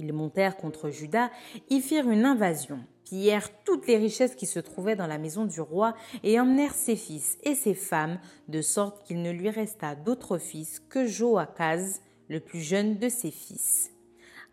Ils 0.00 0.14
montèrent 0.14 0.56
contre 0.56 0.88
Juda, 0.88 1.30
y 1.68 1.82
firent 1.82 2.08
une 2.08 2.24
invasion, 2.24 2.78
pillèrent 3.04 3.50
toutes 3.64 3.86
les 3.86 3.98
richesses 3.98 4.34
qui 4.34 4.46
se 4.46 4.58
trouvaient 4.58 4.96
dans 4.96 5.06
la 5.06 5.18
maison 5.18 5.44
du 5.44 5.60
roi 5.60 5.94
et 6.22 6.40
emmenèrent 6.40 6.74
ses 6.74 6.96
fils 6.96 7.36
et 7.42 7.54
ses 7.54 7.74
femmes, 7.74 8.18
de 8.48 8.62
sorte 8.62 9.06
qu'il 9.06 9.20
ne 9.20 9.30
lui 9.30 9.50
resta 9.50 9.94
d'autre 9.94 10.38
fils 10.38 10.80
que 10.80 11.06
Joachaz, 11.06 12.00
le 12.28 12.40
plus 12.40 12.60
jeune 12.60 12.96
de 12.96 13.10
ses 13.10 13.30
fils. 13.30 13.90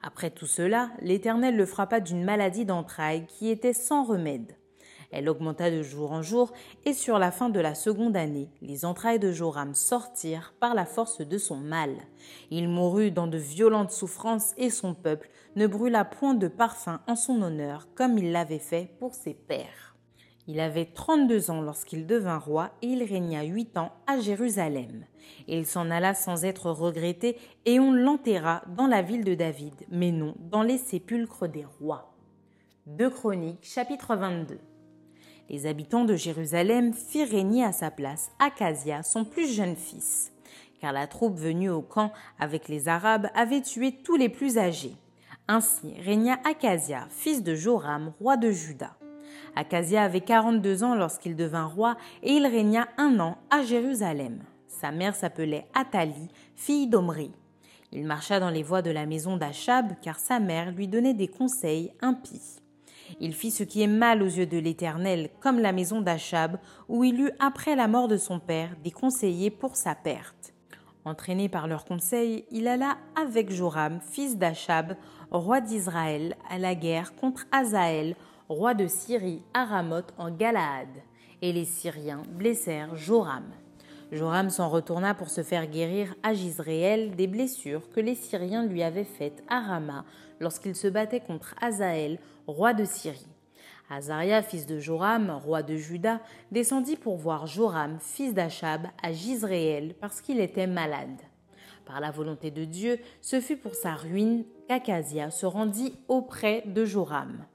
Après 0.03 0.31
tout 0.31 0.47
cela, 0.47 0.91
l'Éternel 1.01 1.55
le 1.55 1.65
frappa 1.65 2.01
d'une 2.01 2.25
maladie 2.25 2.65
d'entrailles 2.65 3.25
qui 3.27 3.49
était 3.49 3.71
sans 3.71 4.03
remède. 4.03 4.57
Elle 5.11 5.29
augmenta 5.29 5.71
de 5.71 5.81
jour 5.81 6.11
en 6.11 6.21
jour, 6.21 6.51
et 6.85 6.93
sur 6.93 7.17
la 7.17 7.31
fin 7.31 7.49
de 7.49 7.59
la 7.59 7.75
seconde 7.75 8.17
année, 8.17 8.49
les 8.61 8.83
entrailles 8.83 9.19
de 9.19 9.31
Joram 9.31 9.73
sortirent 9.73 10.53
par 10.59 10.75
la 10.75 10.85
force 10.85 11.21
de 11.21 11.37
son 11.37 11.57
mal. 11.57 11.95
Il 12.51 12.67
mourut 12.67 13.11
dans 13.11 13.27
de 13.27 13.37
violentes 13.37 13.91
souffrances, 13.91 14.53
et 14.57 14.69
son 14.69 14.93
peuple 14.93 15.29
ne 15.55 15.65
brûla 15.65 16.03
point 16.03 16.33
de 16.33 16.47
parfum 16.47 16.99
en 17.07 17.15
son 17.15 17.41
honneur, 17.41 17.87
comme 17.95 18.17
il 18.17 18.31
l'avait 18.31 18.59
fait 18.59 18.91
pour 18.99 19.15
ses 19.15 19.33
pères. 19.33 19.95
Il 20.49 20.61
avait 20.61 20.85
trente-deux 20.85 21.51
ans 21.51 21.61
lorsqu'il 21.61 22.05
devint 22.05 22.37
roi, 22.37 22.71
et 22.81 22.87
il 22.87 23.03
régna 23.03 23.43
huit 23.43 23.77
ans 23.77 23.91
à 24.07 24.19
Jérusalem. 24.19 25.05
il 25.47 25.65
s'en 25.65 25.89
alla 25.89 26.13
sans 26.13 26.45
être 26.45 26.71
regretté, 26.71 27.37
et 27.65 27.79
on 27.79 27.91
l'enterra 27.91 28.63
dans 28.75 28.87
la 28.87 29.01
ville 29.01 29.23
de 29.23 29.35
David, 29.35 29.75
mais 29.89 30.11
non 30.11 30.35
dans 30.39 30.63
les 30.63 30.77
sépulcres 30.77 31.47
des 31.47 31.65
rois. 31.79 32.13
2 32.85 33.09
Chroniques, 33.09 33.59
chapitre 33.63 34.15
22. 34.15 34.57
Les 35.49 35.65
habitants 35.65 36.03
de 36.03 36.15
Jérusalem 36.15 36.93
firent 36.93 37.29
régner 37.29 37.63
à 37.63 37.71
sa 37.71 37.89
place 37.89 38.31
Acasia, 38.37 39.01
son 39.01 39.23
plus 39.23 39.47
jeune 39.53 39.77
fils, 39.77 40.33
car 40.81 40.91
la 40.91 41.07
troupe 41.07 41.37
venue 41.37 41.69
au 41.69 41.81
camp 41.81 42.11
avec 42.37 42.67
les 42.67 42.89
Arabes 42.89 43.27
avait 43.33 43.61
tué 43.61 43.93
tous 44.03 44.17
les 44.17 44.27
plus 44.27 44.57
âgés. 44.57 44.95
Ainsi 45.47 45.93
régna 46.03 46.37
Acasia, 46.43 47.07
fils 47.09 47.43
de 47.43 47.55
Joram, 47.55 48.11
roi 48.19 48.35
de 48.35 48.51
Juda. 48.51 48.97
Acasia 49.55 50.03
avait 50.03 50.21
quarante-deux 50.21 50.83
ans 50.83 50.95
lorsqu'il 50.95 51.37
devint 51.37 51.65
roi 51.65 51.95
et 52.23 52.33
il 52.33 52.45
régna 52.45 52.89
un 52.97 53.17
an 53.21 53.37
à 53.49 53.63
Jérusalem. 53.63 54.43
Sa 54.67 54.91
mère 54.91 55.15
s'appelait 55.15 55.65
Athalie, 55.73 56.27
fille 56.55 56.87
d'Omri. 56.87 57.31
Il 57.93 58.05
marcha 58.05 58.41
dans 58.41 58.49
les 58.49 58.63
voies 58.63 58.81
de 58.81 58.91
la 58.91 59.05
maison 59.05 59.37
d'Achab 59.37 59.93
car 60.01 60.19
sa 60.19 60.39
mère 60.39 60.71
lui 60.71 60.89
donnait 60.89 61.13
des 61.13 61.29
conseils 61.29 61.93
impies. 62.01 62.59
Il 63.19 63.33
fit 63.33 63.51
ce 63.51 63.63
qui 63.63 63.81
est 63.81 63.87
mal 63.87 64.21
aux 64.21 64.27
yeux 64.27 64.45
de 64.45 64.57
l'Éternel, 64.57 65.29
comme 65.39 65.59
la 65.59 65.71
maison 65.71 66.01
d'Achab, 66.01 66.57
où 66.87 67.03
il 67.03 67.21
eut, 67.21 67.31
après 67.39 67.75
la 67.75 67.87
mort 67.87 68.07
de 68.07 68.17
son 68.17 68.39
père, 68.39 68.75
des 68.83 68.91
conseillers 68.91 69.51
pour 69.51 69.75
sa 69.75 69.95
perte. 69.95 70.53
Entraîné 71.05 71.47
par 71.47 71.67
leurs 71.67 71.85
conseils, 71.85 72.45
il 72.51 72.67
alla 72.67 72.97
avec 73.15 73.51
Joram, 73.51 73.99
fils 74.01 74.37
d'Achab, 74.37 74.95
roi 75.31 75.61
d'Israël, 75.61 76.35
à 76.49 76.57
la 76.57 76.75
guerre 76.75 77.15
contre 77.15 77.45
Azaël, 77.51 78.15
roi 78.49 78.73
de 78.73 78.87
Syrie, 78.87 79.41
à 79.53 79.65
Ramoth 79.65 80.13
en 80.17 80.31
Galaad. 80.31 80.89
Et 81.41 81.53
les 81.53 81.65
Syriens 81.65 82.23
blessèrent 82.29 82.95
Joram. 82.95 83.45
Joram 84.11 84.49
s'en 84.49 84.69
retourna 84.69 85.13
pour 85.13 85.29
se 85.29 85.43
faire 85.43 85.67
guérir 85.67 86.15
à 86.23 86.33
Gisréel 86.33 87.15
des 87.15 87.27
blessures 87.27 87.89
que 87.89 87.99
les 87.99 88.15
Syriens 88.15 88.65
lui 88.65 88.81
avaient 88.81 89.03
faites 89.03 89.43
à 89.49 89.59
Rama 89.59 90.05
lorsqu'il 90.39 90.75
se 90.75 90.87
battait 90.87 91.19
contre 91.19 91.55
Azaël, 91.59 92.17
roi 92.47 92.73
de 92.73 92.85
Syrie. 92.85 93.27
Azaria, 93.89 94.41
fils 94.41 94.65
de 94.65 94.79
Joram, 94.79 95.29
roi 95.29 95.61
de 95.61 95.75
Juda, 95.75 96.21
descendit 96.51 96.95
pour 96.95 97.17
voir 97.17 97.47
Joram, 97.47 97.97
fils 97.99 98.33
d'Achab, 98.33 98.87
à 99.01 99.11
Gisréel, 99.11 99.93
parce 99.99 100.21
qu'il 100.21 100.39
était 100.39 100.67
malade. 100.67 101.21
Par 101.85 101.99
la 101.99 102.11
volonté 102.11 102.51
de 102.51 102.65
Dieu, 102.65 102.99
ce 103.21 103.39
fut 103.39 103.55
pour 103.57 103.75
sa 103.75 103.93
ruine 103.93 104.45
qu'Acasia 104.67 105.31
se 105.31 105.45
rendit 105.45 105.93
auprès 106.07 106.63
de 106.65 106.83
Joram. 106.85 107.45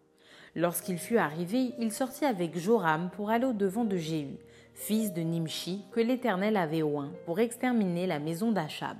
Lorsqu'il 0.55 0.99
fut 0.99 1.19
arrivé, 1.19 1.73
il 1.79 1.93
sortit 1.93 2.25
avec 2.25 2.59
Joram 2.59 3.11
pour 3.15 3.31
aller 3.31 3.47
au-devant 3.47 3.85
de 3.85 3.97
Jéhu, 3.97 4.39
fils 4.75 5.13
de 5.13 5.23
Nimshi, 5.23 5.85
que 5.93 6.01
l'Éternel 6.01 6.57
avait 6.57 6.83
oint, 6.83 7.13
pour 7.27 7.41
exterminer 7.41 8.07
la 8.07 8.19
maison 8.19 8.53
d'Achab. 8.53 8.99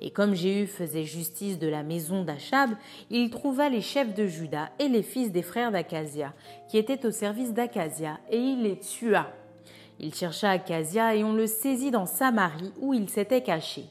Et 0.00 0.10
comme 0.10 0.34
Jéhu 0.34 0.66
faisait 0.66 1.04
justice 1.04 1.58
de 1.58 1.68
la 1.68 1.82
maison 1.82 2.24
d'Achab, 2.24 2.70
il 3.10 3.30
trouva 3.30 3.68
les 3.68 3.80
chefs 3.80 4.14
de 4.14 4.26
Juda 4.26 4.70
et 4.78 4.88
les 4.88 5.02
fils 5.02 5.32
des 5.32 5.42
frères 5.42 5.72
d'Acasia, 5.72 6.32
qui 6.68 6.78
étaient 6.78 7.06
au 7.06 7.10
service 7.10 7.52
d'Acasia, 7.52 8.18
et 8.30 8.38
il 8.38 8.62
les 8.62 8.78
tua. 8.78 9.32
Il 9.98 10.14
chercha 10.14 10.50
Acasia 10.50 11.14
et 11.14 11.24
on 11.24 11.32
le 11.32 11.46
saisit 11.46 11.90
dans 11.90 12.06
Samarie 12.06 12.72
où 12.78 12.92
il 12.92 13.08
s'était 13.08 13.42
caché. 13.42 13.84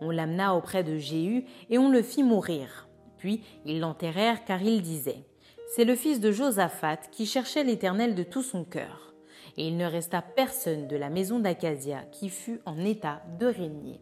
On 0.00 0.10
l'amena 0.10 0.54
auprès 0.54 0.84
de 0.84 0.98
Jéhu 0.98 1.46
et 1.70 1.78
on 1.78 1.88
le 1.88 2.02
fit 2.02 2.22
mourir. 2.22 2.88
Puis 3.16 3.42
ils 3.64 3.80
l'enterrèrent 3.80 4.44
car 4.44 4.62
il 4.62 4.82
disait 4.82 5.24
C'est 5.74 5.86
le 5.86 5.96
fils 5.96 6.20
de 6.20 6.30
Josaphat 6.30 6.98
qui 7.10 7.24
cherchait 7.24 7.64
l'Éternel 7.64 8.14
de 8.14 8.22
tout 8.22 8.42
son 8.42 8.64
cœur. 8.64 9.14
Et 9.56 9.68
il 9.68 9.76
ne 9.76 9.86
resta 9.86 10.22
personne 10.22 10.86
de 10.86 10.96
la 10.96 11.10
maison 11.10 11.38
d'Acasia 11.38 12.02
qui 12.12 12.28
fût 12.28 12.60
en 12.66 12.78
état 12.84 13.22
de 13.38 13.46
régner. 13.46 14.00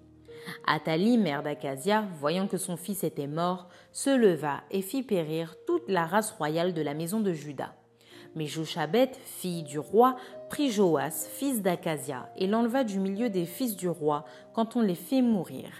Athalie, 0.66 1.18
mère 1.18 1.42
d'Acasia, 1.42 2.04
voyant 2.18 2.46
que 2.46 2.58
son 2.58 2.76
fils 2.76 3.04
était 3.04 3.26
mort, 3.26 3.68
se 3.92 4.10
leva 4.10 4.62
et 4.70 4.82
fit 4.82 5.02
périr 5.02 5.56
toute 5.66 5.88
la 5.88 6.06
race 6.06 6.32
royale 6.32 6.74
de 6.74 6.82
la 6.82 6.94
maison 6.94 7.20
de 7.20 7.32
Juda. 7.32 7.74
Mais 8.34 8.46
Jochabet, 8.46 9.12
fille 9.24 9.62
du 9.62 9.78
roi, 9.78 10.16
prit 10.50 10.70
Joas, 10.70 11.28
fils 11.30 11.62
d'Acasia, 11.62 12.28
et 12.36 12.46
l'enleva 12.46 12.82
du 12.82 12.98
milieu 12.98 13.30
des 13.30 13.46
fils 13.46 13.76
du 13.76 13.88
roi 13.88 14.24
quand 14.52 14.76
on 14.76 14.80
les 14.80 14.96
fit 14.96 15.22
mourir. 15.22 15.70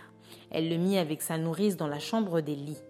Elle 0.50 0.68
le 0.68 0.76
mit 0.76 0.98
avec 0.98 1.20
sa 1.20 1.36
nourrice 1.36 1.76
dans 1.76 1.88
la 1.88 1.98
chambre 1.98 2.40
des 2.40 2.54
lits. 2.54 2.82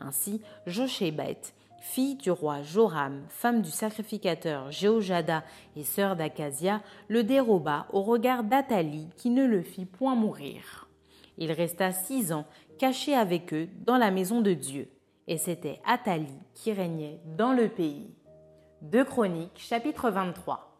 Ainsi, 0.00 0.40
Jochebet, 0.66 1.40
fille 1.82 2.14
du 2.14 2.30
roi 2.30 2.62
Joram, 2.62 3.24
femme 3.28 3.60
du 3.60 3.70
sacrificateur 3.70 4.70
Jéhojada 4.70 5.42
et 5.76 5.82
sœur 5.82 6.14
d'Acasia, 6.14 6.80
le 7.08 7.24
déroba 7.24 7.86
au 7.92 8.02
regard 8.02 8.44
d'Athalie 8.44 9.08
qui 9.16 9.30
ne 9.30 9.44
le 9.44 9.62
fit 9.62 9.84
point 9.84 10.14
mourir. 10.14 10.88
Il 11.38 11.50
resta 11.50 11.90
six 11.90 12.32
ans 12.32 12.46
caché 12.78 13.14
avec 13.14 13.52
eux 13.52 13.68
dans 13.84 13.96
la 13.96 14.12
maison 14.12 14.40
de 14.40 14.52
Dieu, 14.52 14.88
et 15.26 15.38
c'était 15.38 15.80
Athalie 15.84 16.28
qui 16.54 16.72
régnait 16.72 17.18
dans 17.36 17.52
le 17.52 17.68
pays. 17.68 18.14
2 18.82 19.04
Chroniques, 19.04 19.58
chapitre 19.58 20.08
23. 20.10 20.78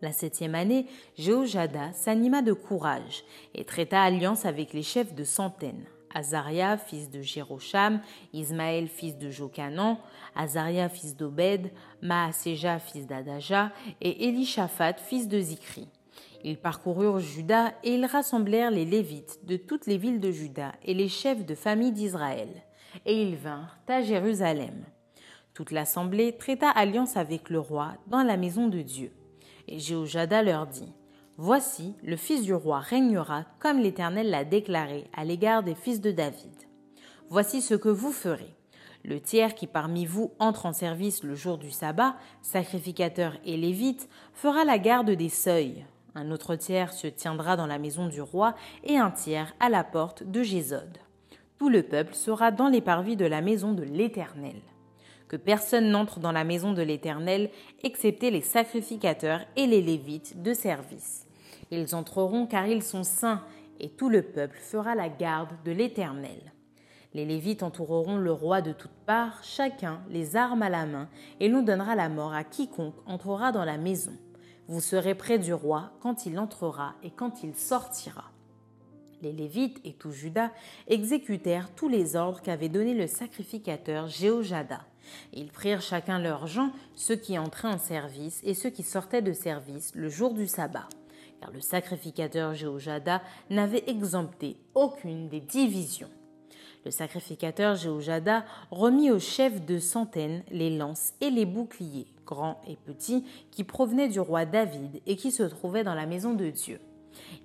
La 0.00 0.12
septième 0.12 0.54
année, 0.54 0.86
Jéhojada 1.16 1.92
s'anima 1.92 2.40
de 2.40 2.54
courage 2.54 3.24
et 3.54 3.64
traita 3.64 4.02
alliance 4.02 4.46
avec 4.46 4.72
les 4.72 4.82
chefs 4.82 5.14
de 5.14 5.24
centaines. 5.24 5.84
Azaria, 6.14 6.76
fils 6.76 7.10
de 7.10 7.20
Jérocham, 7.22 8.00
Ismaël, 8.32 8.88
fils 8.88 9.16
de 9.18 9.30
Jokanan, 9.30 9.98
Azaria, 10.34 10.88
fils 10.88 11.16
d'Obed, 11.16 11.70
Maaseja, 12.02 12.78
fils 12.78 13.06
d'Adaja, 13.06 13.72
et 14.00 14.28
Elishaphat, 14.28 14.94
fils 14.94 15.28
de 15.28 15.40
Zikri. 15.40 15.88
Ils 16.44 16.58
parcoururent 16.58 17.20
Juda 17.20 17.72
et 17.84 17.94
ils 17.94 18.06
rassemblèrent 18.06 18.70
les 18.70 18.84
Lévites 18.84 19.40
de 19.44 19.56
toutes 19.56 19.86
les 19.86 19.96
villes 19.96 20.20
de 20.20 20.30
Juda 20.30 20.72
et 20.82 20.94
les 20.94 21.08
chefs 21.08 21.46
de 21.46 21.54
famille 21.54 21.92
d'Israël. 21.92 22.48
Et 23.06 23.22
ils 23.22 23.36
vinrent 23.36 23.78
à 23.88 24.02
Jérusalem. 24.02 24.84
Toute 25.54 25.70
l'assemblée 25.70 26.36
traita 26.36 26.68
alliance 26.70 27.16
avec 27.16 27.50
le 27.50 27.60
roi 27.60 27.92
dans 28.06 28.22
la 28.22 28.36
maison 28.36 28.68
de 28.68 28.80
Dieu. 28.80 29.12
Et 29.68 29.78
Jéhojada 29.78 30.42
leur 30.42 30.66
dit 30.66 30.92
Voici, 31.38 31.94
le 32.02 32.16
fils 32.16 32.42
du 32.42 32.54
roi 32.54 32.80
régnera 32.80 33.44
comme 33.58 33.78
l'Éternel 33.78 34.30
l'a 34.30 34.44
déclaré 34.44 35.08
à 35.14 35.24
l'égard 35.24 35.62
des 35.62 35.74
fils 35.74 36.00
de 36.00 36.10
David. 36.10 36.54
Voici 37.30 37.62
ce 37.62 37.74
que 37.74 37.88
vous 37.88 38.12
ferez. 38.12 38.54
Le 39.04 39.20
tiers 39.20 39.54
qui 39.54 39.66
parmi 39.66 40.06
vous 40.06 40.32
entre 40.38 40.66
en 40.66 40.72
service 40.72 41.24
le 41.24 41.34
jour 41.34 41.58
du 41.58 41.70
sabbat, 41.70 42.16
sacrificateur 42.42 43.38
et 43.44 43.56
lévite, 43.56 44.08
fera 44.32 44.64
la 44.64 44.78
garde 44.78 45.10
des 45.10 45.28
seuils, 45.28 45.84
un 46.14 46.30
autre 46.30 46.56
tiers 46.56 46.92
se 46.92 47.06
tiendra 47.06 47.56
dans 47.56 47.66
la 47.66 47.78
maison 47.78 48.06
du 48.06 48.20
roi 48.20 48.54
et 48.84 48.98
un 48.98 49.10
tiers 49.10 49.54
à 49.60 49.70
la 49.70 49.82
porte 49.82 50.22
de 50.22 50.42
Gésod. 50.42 50.98
Tout 51.58 51.70
le 51.70 51.82
peuple 51.82 52.14
sera 52.14 52.50
dans 52.50 52.68
les 52.68 52.82
parvis 52.82 53.16
de 53.16 53.24
la 53.24 53.40
maison 53.40 53.72
de 53.72 53.82
l'Éternel. 53.82 54.60
Que 55.32 55.38
personne 55.38 55.88
n'entre 55.88 56.20
dans 56.20 56.30
la 56.30 56.44
maison 56.44 56.74
de 56.74 56.82
l'Éternel, 56.82 57.48
excepté 57.82 58.30
les 58.30 58.42
sacrificateurs 58.42 59.40
et 59.56 59.66
les 59.66 59.80
lévites 59.80 60.42
de 60.42 60.52
service. 60.52 61.26
Ils 61.70 61.94
entreront 61.94 62.46
car 62.46 62.66
ils 62.66 62.82
sont 62.82 63.02
saints, 63.02 63.42
et 63.80 63.88
tout 63.88 64.10
le 64.10 64.20
peuple 64.20 64.58
fera 64.58 64.94
la 64.94 65.08
garde 65.08 65.48
de 65.64 65.72
l'Éternel. 65.72 66.52
Les 67.14 67.24
Lévites 67.24 67.62
entoureront 67.62 68.18
le 68.18 68.30
roi 68.30 68.60
de 68.60 68.72
toutes 68.72 68.90
parts, 69.06 69.42
chacun 69.42 70.02
les 70.10 70.36
armes 70.36 70.60
à 70.60 70.68
la 70.68 70.84
main, 70.84 71.08
et 71.40 71.48
l'on 71.48 71.62
donnera 71.62 71.96
la 71.96 72.10
mort 72.10 72.34
à 72.34 72.44
quiconque 72.44 73.00
entrera 73.06 73.52
dans 73.52 73.64
la 73.64 73.78
maison. 73.78 74.12
Vous 74.68 74.82
serez 74.82 75.14
près 75.14 75.38
du 75.38 75.54
roi 75.54 75.92
quand 76.00 76.26
il 76.26 76.38
entrera 76.38 76.92
et 77.02 77.10
quand 77.10 77.42
il 77.42 77.56
sortira. 77.56 78.24
Les 79.22 79.32
Lévites 79.32 79.80
et 79.84 79.92
tout 79.92 80.10
Judas 80.10 80.50
exécutèrent 80.88 81.72
tous 81.74 81.88
les 81.88 82.16
ordres 82.16 82.42
qu'avait 82.42 82.68
donnés 82.68 82.94
le 82.94 83.06
sacrificateur 83.06 84.08
Jéhojada. 84.08 84.80
Ils 85.32 85.52
prirent 85.52 85.80
chacun 85.80 86.18
leurs 86.18 86.48
gens, 86.48 86.72
ceux 86.96 87.14
qui 87.14 87.38
entraient 87.38 87.68
en 87.68 87.78
service 87.78 88.40
et 88.44 88.54
ceux 88.54 88.70
qui 88.70 88.82
sortaient 88.82 89.22
de 89.22 89.32
service 89.32 89.92
le 89.94 90.08
jour 90.08 90.34
du 90.34 90.48
sabbat, 90.48 90.88
car 91.40 91.52
le 91.52 91.60
sacrificateur 91.60 92.54
Jéhojada 92.54 93.22
n'avait 93.48 93.84
exempté 93.86 94.56
aucune 94.74 95.28
des 95.28 95.40
divisions. 95.40 96.10
Le 96.84 96.90
sacrificateur 96.90 97.76
Jéhojada 97.76 98.44
remit 98.72 99.12
aux 99.12 99.20
chefs 99.20 99.64
de 99.64 99.78
centaines 99.78 100.42
les 100.50 100.76
lances 100.76 101.12
et 101.20 101.30
les 101.30 101.46
boucliers, 101.46 102.08
grands 102.26 102.60
et 102.66 102.74
petits, 102.74 103.24
qui 103.52 103.62
provenaient 103.62 104.08
du 104.08 104.18
roi 104.18 104.46
David 104.46 105.00
et 105.06 105.14
qui 105.14 105.30
se 105.30 105.44
trouvaient 105.44 105.84
dans 105.84 105.94
la 105.94 106.06
maison 106.06 106.34
de 106.34 106.50
Dieu. 106.50 106.80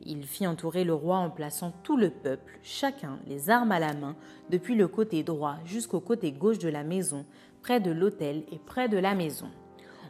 Il 0.06 0.26
fit 0.26 0.48
entourer 0.48 0.84
le 0.84 0.94
roi 0.94 1.18
en 1.18 1.30
plaçant 1.30 1.74
tout 1.84 1.98
le 1.98 2.10
peuple, 2.10 2.60
chacun 2.64 3.20
les 3.28 3.50
armes 3.50 3.72
à 3.72 3.80
la 3.80 3.94
main, 3.94 4.16
depuis 4.50 4.76
le 4.76 4.88
côté 4.88 5.24
droit 5.24 5.58
jusqu'au 5.66 6.00
côté 6.00 6.32
gauche 6.32 6.60
de 6.60 6.70
la 6.70 6.84
maison, 6.84 7.26
près 7.62 7.80
de 7.80 7.92
l'autel 7.92 8.44
et 8.52 8.60
près 8.60 8.90
de 8.90 8.98
la 8.98 9.16
maison. 9.16 9.50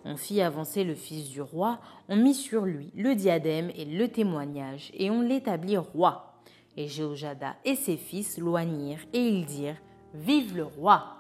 On 0.05 0.15
fit 0.15 0.41
avancer 0.41 0.83
le 0.83 0.95
fils 0.95 1.29
du 1.29 1.41
roi, 1.41 1.79
on 2.07 2.15
mit 2.15 2.33
sur 2.33 2.65
lui 2.65 2.91
le 2.95 3.15
diadème 3.15 3.71
et 3.75 3.85
le 3.85 4.07
témoignage, 4.07 4.91
et 4.93 5.09
on 5.09 5.21
l'établit 5.21 5.77
roi. 5.77 6.41
Et 6.77 6.87
Jéhojada 6.87 7.55
et 7.65 7.75
ses 7.75 7.97
fils 7.97 8.37
loignirent, 8.37 9.05
et 9.13 9.27
ils 9.27 9.45
dirent 9.45 9.81
Vive 10.13 10.55
le 10.55 10.63
roi 10.63 11.17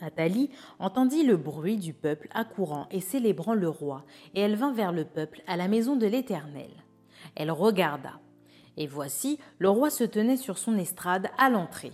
Athalie 0.00 0.50
entendit 0.78 1.24
le 1.24 1.36
bruit 1.36 1.76
du 1.76 1.92
peuple 1.92 2.28
accourant 2.32 2.86
et 2.90 3.00
célébrant 3.00 3.54
le 3.54 3.68
roi, 3.68 4.04
et 4.34 4.40
elle 4.40 4.56
vint 4.56 4.72
vers 4.72 4.92
le 4.92 5.04
peuple 5.04 5.42
à 5.46 5.56
la 5.56 5.68
maison 5.68 5.96
de 5.96 6.06
l'Éternel. 6.06 6.70
Elle 7.34 7.50
regarda. 7.50 8.20
Et 8.76 8.86
voici, 8.86 9.38
le 9.58 9.68
roi 9.68 9.90
se 9.90 10.04
tenait 10.04 10.36
sur 10.36 10.58
son 10.58 10.78
estrade 10.78 11.28
à 11.36 11.50
l'entrée. 11.50 11.92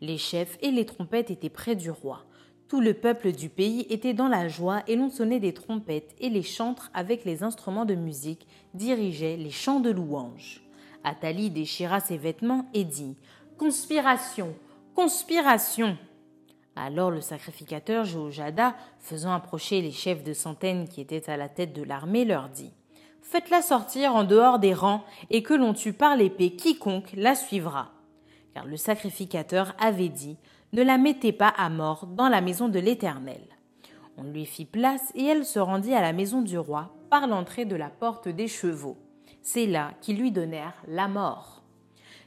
Les 0.00 0.18
chefs 0.18 0.58
et 0.60 0.70
les 0.70 0.84
trompettes 0.84 1.30
étaient 1.30 1.48
près 1.48 1.76
du 1.76 1.90
roi. 1.90 2.24
Tout 2.68 2.80
le 2.80 2.94
peuple 2.94 3.32
du 3.32 3.48
pays 3.48 3.86
était 3.90 4.12
dans 4.12 4.28
la 4.28 4.48
joie 4.48 4.82
et 4.86 4.96
l'on 4.96 5.08
sonnait 5.08 5.40
des 5.40 5.54
trompettes 5.54 6.14
et 6.18 6.28
les 6.28 6.42
chantres 6.42 6.90
avec 6.94 7.24
les 7.24 7.42
instruments 7.42 7.84
de 7.84 7.94
musique 7.94 8.46
dirigeaient 8.74 9.36
les 9.36 9.50
chants 9.50 9.80
de 9.80 9.90
louange. 9.90 10.62
Athalie 11.04 11.50
déchira 11.50 12.00
ses 12.00 12.16
vêtements 12.16 12.66
et 12.74 12.84
dit 12.84 13.16
Conspiration, 13.56 14.54
conspiration 14.94 15.96
alors 16.78 17.10
le 17.10 17.22
sacrificateur 17.22 18.04
Jéhojada, 18.04 18.76
faisant 18.98 19.32
approcher 19.32 19.80
les 19.80 19.92
chefs 19.92 20.22
de 20.22 20.34
centaines 20.34 20.86
qui 20.86 21.00
étaient 21.00 21.30
à 21.30 21.38
la 21.38 21.48
tête 21.48 21.72
de 21.72 21.82
l'armée, 21.82 22.26
leur 22.26 22.50
dit 22.50 22.72
Faites-la 23.28 23.60
sortir 23.60 24.14
en 24.14 24.22
dehors 24.22 24.60
des 24.60 24.72
rangs 24.72 25.02
et 25.30 25.42
que 25.42 25.52
l'on 25.52 25.74
tue 25.74 25.92
par 25.92 26.14
l'épée 26.14 26.54
quiconque 26.54 27.10
la 27.16 27.34
suivra. 27.34 27.90
Car 28.54 28.64
le 28.66 28.76
sacrificateur 28.76 29.74
avait 29.80 30.08
dit 30.10 30.38
Ne 30.72 30.84
la 30.84 30.96
mettez 30.96 31.32
pas 31.32 31.48
à 31.48 31.68
mort 31.68 32.06
dans 32.06 32.28
la 32.28 32.40
maison 32.40 32.68
de 32.68 32.78
l'Éternel. 32.78 33.42
On 34.16 34.22
lui 34.22 34.46
fit 34.46 34.64
place 34.64 35.10
et 35.16 35.24
elle 35.24 35.44
se 35.44 35.58
rendit 35.58 35.92
à 35.92 36.02
la 36.02 36.12
maison 36.12 36.40
du 36.40 36.56
roi 36.56 36.94
par 37.10 37.26
l'entrée 37.26 37.64
de 37.64 37.74
la 37.74 37.90
porte 37.90 38.28
des 38.28 38.46
chevaux. 38.46 38.96
C'est 39.42 39.66
là 39.66 39.90
qu'ils 40.00 40.18
lui 40.18 40.30
donnèrent 40.30 40.80
la 40.86 41.08
mort. 41.08 41.64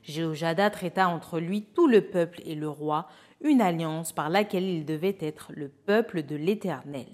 Jéhojada 0.03 0.69
traita 0.69 1.07
entre 1.07 1.39
lui 1.39 1.61
tout 1.63 1.87
le 1.87 2.01
peuple 2.01 2.41
et 2.43 2.55
le 2.55 2.67
roi, 2.67 3.07
une 3.39 3.61
alliance 3.61 4.11
par 4.11 4.29
laquelle 4.29 4.65
il 4.65 4.83
devait 4.83 5.17
être 5.21 5.53
le 5.55 5.69
peuple 5.69 6.23
de 6.23 6.35
l'Éternel. 6.35 7.07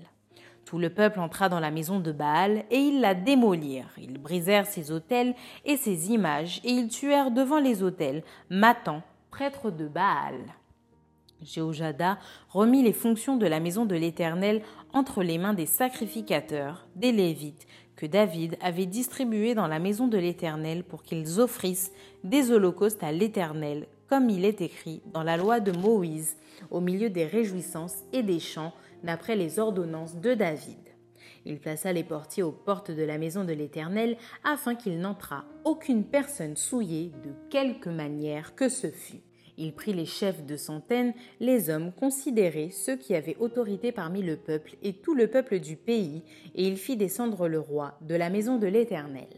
Tout 0.65 0.79
le 0.79 0.89
peuple 0.89 1.19
entra 1.19 1.47
dans 1.47 1.59
la 1.59 1.69
maison 1.69 1.99
de 1.99 2.11
Baal 2.11 2.65
et 2.71 2.77
ils 2.79 2.99
la 2.99 3.13
démolirent. 3.13 3.93
Ils 4.01 4.17
brisèrent 4.17 4.65
ses 4.65 4.91
autels 4.91 5.35
et 5.63 5.77
ses 5.77 6.11
images 6.11 6.59
et 6.63 6.71
ils 6.71 6.87
tuèrent 6.87 7.29
devant 7.29 7.59
les 7.59 7.83
autels 7.83 8.23
Matan, 8.49 9.03
prêtre 9.29 9.69
de 9.69 9.87
Baal. 9.87 10.35
Jéhojada 11.43 12.17
remit 12.49 12.81
les 12.81 12.93
fonctions 12.93 13.37
de 13.37 13.45
la 13.45 13.59
maison 13.59 13.85
de 13.85 13.95
l'Éternel 13.95 14.63
entre 14.93 15.21
les 15.21 15.37
mains 15.37 15.53
des 15.53 15.67
sacrificateurs, 15.67 16.87
des 16.95 17.11
Lévites, 17.11 17.67
que 17.95 18.05
David 18.05 18.57
avait 18.61 18.87
distribués 18.87 19.53
dans 19.53 19.67
la 19.67 19.79
maison 19.79 20.07
de 20.07 20.17
l'Éternel 20.17 20.83
pour 20.83 21.03
qu'ils 21.03 21.39
offrissent 21.39 21.91
des 22.23 22.51
holocaustes 22.51 23.03
à 23.03 23.11
l'Éternel, 23.11 23.87
comme 24.07 24.29
il 24.29 24.45
est 24.45 24.61
écrit 24.61 25.01
dans 25.13 25.23
la 25.23 25.37
loi 25.37 25.59
de 25.59 25.71
Moïse, 25.71 26.37
au 26.71 26.81
milieu 26.81 27.09
des 27.09 27.25
réjouissances 27.25 27.97
et 28.13 28.23
des 28.23 28.39
chants, 28.39 28.73
d'après 29.05 29.35
les 29.35 29.59
ordonnances 29.59 30.15
de 30.15 30.33
David. 30.33 30.79
Il 31.45 31.59
plaça 31.59 31.93
les 31.93 32.03
portiers 32.03 32.43
aux 32.43 32.51
portes 32.51 32.91
de 32.91 33.03
la 33.03 33.17
maison 33.17 33.43
de 33.43 33.53
l'Éternel, 33.53 34.17
afin 34.43 34.75
qu'il 34.75 34.99
n'entrât 34.99 35.45
aucune 35.63 36.03
personne 36.03 36.57
souillée 36.57 37.11
de 37.23 37.31
quelque 37.49 37.89
manière 37.89 38.55
que 38.55 38.67
ce 38.67 38.87
fût. 38.87 39.21
Il 39.57 39.73
prit 39.73 39.93
les 39.93 40.05
chefs 40.05 40.43
de 40.45 40.57
centaines, 40.57 41.13
les 41.39 41.69
hommes 41.69 41.93
considérés, 41.93 42.71
ceux 42.71 42.97
qui 42.97 43.15
avaient 43.15 43.37
autorité 43.39 43.91
parmi 43.91 44.21
le 44.21 44.35
peuple 44.35 44.75
et 44.83 44.93
tout 44.93 45.15
le 45.15 45.27
peuple 45.27 45.59
du 45.59 45.77
pays, 45.77 46.23
et 46.55 46.67
il 46.67 46.77
fit 46.77 46.97
descendre 46.97 47.47
le 47.47 47.59
roi 47.59 47.97
de 48.01 48.15
la 48.15 48.29
maison 48.29 48.57
de 48.57 48.67
l'Éternel. 48.67 49.29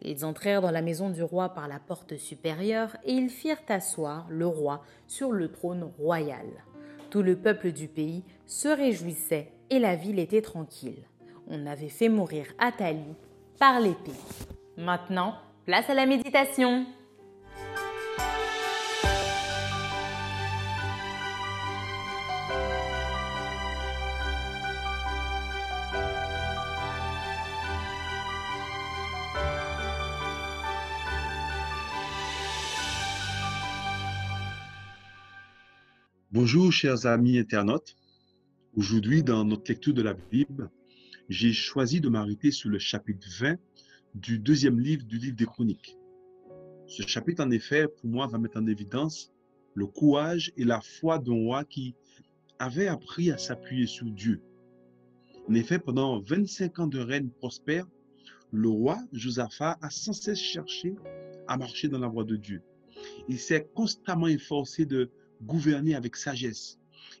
Ils 0.00 0.24
entrèrent 0.24 0.62
dans 0.62 0.70
la 0.70 0.82
maison 0.82 1.10
du 1.10 1.22
roi 1.22 1.50
par 1.50 1.68
la 1.68 1.78
porte 1.78 2.16
supérieure, 2.16 2.96
et 3.04 3.12
ils 3.12 3.30
firent 3.30 3.62
asseoir 3.68 4.26
le 4.30 4.46
roi 4.46 4.82
sur 5.06 5.30
le 5.30 5.52
trône 5.52 5.84
royal. 5.98 6.46
Tout 7.12 7.20
le 7.20 7.36
peuple 7.36 7.72
du 7.72 7.88
pays 7.88 8.24
se 8.46 8.68
réjouissait, 8.68 9.52
et 9.68 9.78
la 9.78 9.96
ville 9.96 10.18
était 10.18 10.40
tranquille. 10.40 11.04
On 11.46 11.66
avait 11.66 11.90
fait 11.90 12.08
mourir 12.08 12.46
Athalie 12.58 13.16
par 13.58 13.80
l'épée. 13.80 14.18
Maintenant, 14.78 15.34
place 15.66 15.90
à 15.90 15.94
la 15.94 16.06
méditation. 16.06 16.86
Bonjour 36.32 36.72
chers 36.72 37.04
amis 37.04 37.36
internautes. 37.36 37.94
Aujourd'hui, 38.74 39.22
dans 39.22 39.44
notre 39.44 39.70
lecture 39.70 39.92
de 39.92 40.00
la 40.00 40.14
Bible, 40.14 40.70
j'ai 41.28 41.52
choisi 41.52 42.00
de 42.00 42.08
m'arrêter 42.08 42.50
sur 42.50 42.70
le 42.70 42.78
chapitre 42.78 43.28
20 43.38 43.58
du 44.14 44.38
deuxième 44.38 44.80
livre 44.80 45.04
du 45.04 45.18
livre 45.18 45.36
des 45.36 45.44
Chroniques. 45.44 45.98
Ce 46.86 47.02
chapitre, 47.06 47.44
en 47.44 47.50
effet, 47.50 47.86
pour 47.86 48.08
moi, 48.08 48.28
va 48.28 48.38
mettre 48.38 48.58
en 48.58 48.66
évidence 48.66 49.30
le 49.74 49.86
courage 49.86 50.54
et 50.56 50.64
la 50.64 50.80
foi 50.80 51.18
d'un 51.18 51.34
roi 51.34 51.64
qui 51.64 51.94
avait 52.58 52.88
appris 52.88 53.30
à 53.30 53.36
s'appuyer 53.36 53.86
sur 53.86 54.06
Dieu. 54.06 54.40
En 55.50 55.52
effet, 55.52 55.78
pendant 55.78 56.18
25 56.18 56.78
ans 56.78 56.86
de 56.86 56.98
règne 56.98 57.28
prospère, 57.28 57.86
le 58.52 58.70
roi 58.70 58.98
Josaphat 59.12 59.76
a 59.82 59.90
sans 59.90 60.14
cesse 60.14 60.40
cherché 60.40 60.94
à 61.46 61.58
marcher 61.58 61.88
dans 61.88 61.98
la 61.98 62.08
voie 62.08 62.24
de 62.24 62.36
Dieu. 62.36 62.62
Il 63.28 63.38
s'est 63.38 63.68
constamment 63.74 64.28
efforcé 64.28 64.86
de 64.86 65.10
gouverner 65.42 65.94
avec 65.94 66.16
sagesse. 66.16 66.78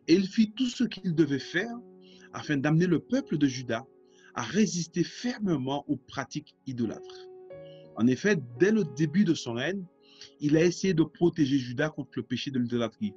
Et 0.08 0.14
il 0.14 0.26
fit 0.26 0.52
tout 0.52 0.66
ce 0.66 0.84
qu'il 0.84 1.14
devait 1.14 1.38
faire 1.38 1.74
afin 2.32 2.56
d'amener 2.56 2.86
le 2.86 2.98
peuple 2.98 3.38
de 3.38 3.46
Juda 3.46 3.86
à 4.34 4.42
résister 4.42 5.04
fermement 5.04 5.84
aux 5.88 5.96
pratiques 5.96 6.56
idolâtres. 6.66 7.28
En 7.96 8.06
effet, 8.06 8.38
dès 8.58 8.72
le 8.72 8.84
début 8.96 9.24
de 9.24 9.34
son 9.34 9.52
règne, 9.52 9.84
il 10.40 10.56
a 10.56 10.64
essayé 10.64 10.94
de 10.94 11.02
protéger 11.02 11.58
Juda 11.58 11.90
contre 11.90 12.12
le 12.16 12.22
péché 12.22 12.50
de 12.50 12.58
l'idolâtrie. 12.58 13.12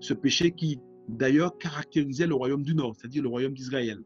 Ce 0.00 0.14
péché 0.14 0.52
qui, 0.52 0.78
d'ailleurs, 1.08 1.58
caractérisait 1.58 2.26
le 2.26 2.34
royaume 2.34 2.62
du 2.62 2.74
Nord, 2.74 2.94
c'est-à-dire 2.96 3.22
le 3.22 3.28
royaume 3.28 3.54
d'Israël. 3.54 4.00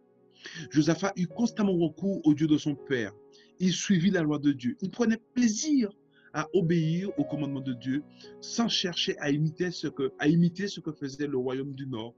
Josaphat 0.70 1.12
eut 1.16 1.26
constamment 1.26 1.76
recours 1.76 2.20
au 2.24 2.34
Dieu 2.34 2.46
de 2.46 2.56
son 2.56 2.74
père. 2.74 3.12
Il 3.58 3.72
suivit 3.72 4.10
la 4.10 4.22
loi 4.22 4.38
de 4.38 4.52
Dieu. 4.52 4.76
Il 4.80 4.90
prenait 4.90 5.20
plaisir 5.34 5.90
à 6.36 6.50
obéir 6.52 7.08
au 7.18 7.24
commandement 7.24 7.62
de 7.62 7.72
Dieu 7.72 8.04
sans 8.42 8.68
chercher 8.68 9.18
à 9.20 9.30
imiter 9.30 9.70
ce 9.70 9.88
que, 9.88 10.12
à 10.18 10.28
imiter 10.28 10.68
ce 10.68 10.80
que 10.80 10.92
faisait 10.92 11.26
le 11.26 11.38
royaume 11.38 11.72
du 11.72 11.86
Nord. 11.86 12.14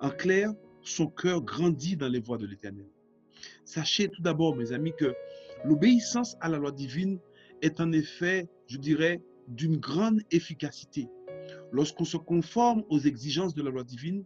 En 0.00 0.10
clair, 0.10 0.52
son 0.82 1.06
cœur 1.06 1.40
grandit 1.40 1.96
dans 1.96 2.08
les 2.08 2.20
voies 2.20 2.36
de 2.36 2.46
l'Éternel. 2.46 2.86
Sachez 3.64 4.08
tout 4.08 4.20
d'abord, 4.20 4.54
mes 4.54 4.72
amis, 4.72 4.92
que 4.98 5.14
l'obéissance 5.64 6.36
à 6.42 6.50
la 6.50 6.58
loi 6.58 6.72
divine 6.72 7.18
est 7.62 7.80
en 7.80 7.90
effet, 7.92 8.48
je 8.66 8.76
dirais, 8.76 9.22
d'une 9.48 9.78
grande 9.78 10.20
efficacité. 10.30 11.08
Lorsqu'on 11.72 12.04
se 12.04 12.18
conforme 12.18 12.84
aux 12.90 13.00
exigences 13.00 13.54
de 13.54 13.62
la 13.62 13.70
loi 13.70 13.82
divine, 13.82 14.24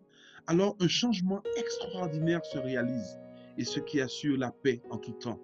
alors 0.48 0.76
un 0.80 0.88
changement 0.88 1.44
extraordinaire 1.56 2.44
se 2.44 2.58
réalise 2.58 3.16
et 3.56 3.64
ce 3.64 3.78
qui 3.78 4.00
assure 4.00 4.36
la 4.36 4.50
paix 4.50 4.82
en 4.90 4.98
tout 4.98 5.12
temps. 5.12 5.40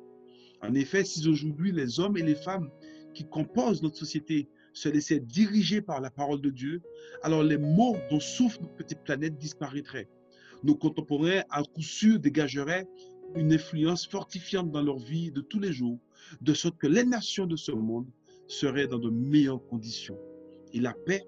En 0.62 0.74
effet, 0.74 1.04
si 1.04 1.28
aujourd'hui 1.28 1.70
les 1.70 2.00
hommes 2.00 2.16
et 2.16 2.22
les 2.22 2.35
femmes 2.35 2.70
qui 3.14 3.24
composent 3.24 3.83
notre 3.83 3.96
société 3.96 4.48
se 4.72 4.88
laissaient 4.88 5.20
diriger 5.20 5.81
par 5.81 6.00
la 6.00 6.11
parole 6.11 6.40
de 6.40 6.50
Dieu, 6.50 6.83
alors 7.22 7.42
les 7.42 7.59
maux 7.59 7.96
dont 8.11 8.20
souffre 8.20 8.61
notre 8.61 8.74
petite 8.74 9.03
planète 9.05 9.38
disparaîtraient. 9.38 10.09
Nos 10.64 10.74
contemporains, 10.74 11.42
à 11.50 11.62
coup 11.62 11.83
sûr, 11.83 12.18
dégageraient 12.18 12.87
une 13.37 13.53
influence 13.53 14.07
fortifiante 14.07 14.70
dans 14.70 14.83
leur 14.83 14.98
vie 14.98 15.31
de 15.31 15.40
tous 15.40 15.61
les 15.61 15.72
jours, 15.72 15.98
de 16.40 16.55
sorte 16.55 16.77
que 16.79 16.87
les 16.87 17.05
nations 17.05 17.46
de 17.46 17.57
ce 17.57 17.72
monde 17.72 18.07
seraient 18.46 18.87
dans 18.87 18.98
de 18.98 19.11
meilleures 19.11 19.64
conditions. 19.66 20.18
Et 20.72 20.81
la 20.81 20.92
paix 20.92 21.24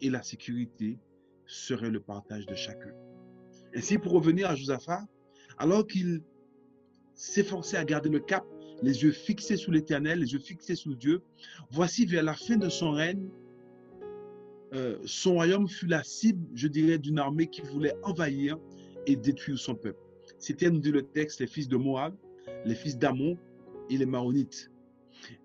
et 0.00 0.10
la 0.10 0.22
sécurité 0.22 0.98
seraient 1.46 1.90
le 1.90 2.00
partage 2.00 2.46
de 2.46 2.54
chacun. 2.54 2.92
Ainsi, 3.74 3.98
pour 3.98 4.12
revenir 4.12 4.48
à 4.48 4.54
Josaphat, 4.54 5.04
alors 5.58 5.86
qu'il 5.86 6.22
s'efforçait 7.14 7.76
à 7.76 7.84
garder 7.84 8.08
le 8.08 8.20
cap 8.20 8.44
les 8.82 9.02
yeux 9.02 9.12
fixés 9.12 9.56
sur 9.56 9.72
l'Éternel, 9.72 10.20
les 10.20 10.32
yeux 10.32 10.38
fixés 10.38 10.74
sur 10.74 10.94
Dieu. 10.94 11.22
Voici 11.70 12.06
vers 12.06 12.22
la 12.22 12.34
fin 12.34 12.56
de 12.56 12.68
son 12.68 12.92
règne, 12.92 13.28
euh, 14.74 14.98
son 15.04 15.34
royaume 15.34 15.68
fut 15.68 15.86
la 15.86 16.02
cible, 16.02 16.46
je 16.54 16.68
dirais, 16.68 16.98
d'une 16.98 17.18
armée 17.18 17.46
qui 17.46 17.62
voulait 17.62 17.94
envahir 18.02 18.58
et 19.06 19.16
détruire 19.16 19.58
son 19.58 19.74
peuple. 19.74 20.00
C'était, 20.38 20.70
nous 20.70 20.80
dit 20.80 20.90
le 20.90 21.02
texte, 21.02 21.40
les 21.40 21.46
fils 21.46 21.68
de 21.68 21.76
Moab, 21.76 22.14
les 22.64 22.74
fils 22.74 22.98
d'Amon 22.98 23.38
et 23.88 23.96
les 23.96 24.06
Maronites. 24.06 24.70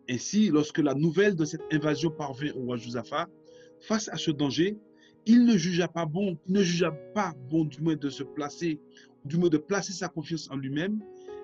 Ainsi, 0.09 0.49
lorsque 0.49 0.79
la 0.79 0.93
nouvelle 0.93 1.35
de 1.35 1.45
cette 1.45 1.61
invasion 1.71 2.09
parvint 2.09 2.51
au 2.55 2.63
roi 2.63 2.77
Josaphat, 2.77 3.29
face 3.79 4.09
à 4.09 4.17
ce 4.17 4.31
danger, 4.31 4.77
il 5.25 5.45
ne 5.45 5.55
jugea 5.55 5.87
pas 5.87 6.05
bon, 6.05 6.37
il 6.47 6.53
ne 6.53 6.63
jugea 6.63 6.91
pas 7.13 7.33
bon 7.49 7.65
du 7.65 7.79
moins 7.81 7.95
de 7.95 8.09
se 8.09 8.23
placer, 8.23 8.79
du 9.23 9.37
moins 9.37 9.49
de 9.49 9.57
placer 9.57 9.93
sa 9.93 10.09
confiance 10.09 10.49
en 10.51 10.55
lui-même, 10.55 10.99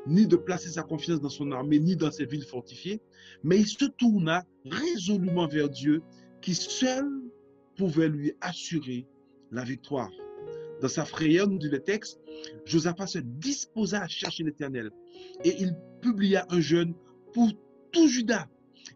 ni 0.08 0.26
de 0.28 0.36
placer 0.36 0.70
sa 0.70 0.84
confiance 0.84 1.22
dans 1.22 1.30
son 1.30 1.52
armée, 1.52 1.80
ni 1.80 1.96
dans 1.96 2.12
ses 2.12 2.26
villes 2.26 2.46
fortifiées, 2.46 3.02
mais 3.44 3.60
il 3.60 3.68
se 3.68 3.86
tourna 3.86 4.46
résolument 4.66 5.48
vers 5.48 5.70
Dieu 5.70 6.02
qui 6.42 6.56
seul 6.56 7.06
pouvait 7.76 8.10
lui 8.10 8.34
assurer 8.42 9.06
la 9.52 9.64
victoire. 9.64 10.10
Dans 10.82 10.88
sa 10.88 11.06
frayeur, 11.06 11.48
nous 11.48 11.58
dit 11.58 11.70
le 11.70 11.80
texte, 11.80 12.20
Josaphat 12.66 13.08
se 13.08 13.20
disposa 13.20 14.02
à 14.02 14.08
chercher 14.08 14.44
l'Éternel 14.44 14.92
et 15.44 15.56
il 15.60 15.76
publia 16.02 16.46
un 16.50 16.60
jeûne 16.60 16.94
pour 17.34 17.52
tout 17.92 18.08
Judas. 18.08 18.48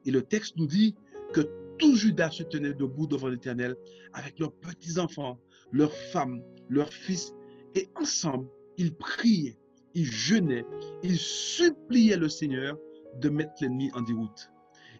Et 0.06 0.12
le 0.12 0.22
texte 0.22 0.56
nous 0.58 0.68
dit 0.68 0.96
que 1.34 1.42
tout 1.78 1.96
Judas 1.96 2.32
se 2.32 2.44
tenait 2.44 2.74
debout 2.74 3.08
devant 3.08 3.28
l'Éternel 3.28 3.76
avec 4.14 4.40
leurs 4.40 4.54
petits-enfants, 4.54 5.40
leurs 5.72 5.94
femmes, 5.94 6.44
leurs 6.70 6.94
fils, 6.94 7.34
et 7.74 7.90
ensemble, 7.96 8.48
ils 8.78 8.94
priaient 8.94 9.58
il 9.94 10.06
jeûnait, 10.06 10.66
il 11.04 11.18
suppliait 11.18 12.18
le 12.18 12.30
Seigneur 12.30 12.78
de 13.20 13.30
mettre 13.30 13.54
l'ennemi 13.62 13.92
en 13.94 14.02
déroute. 14.02 14.52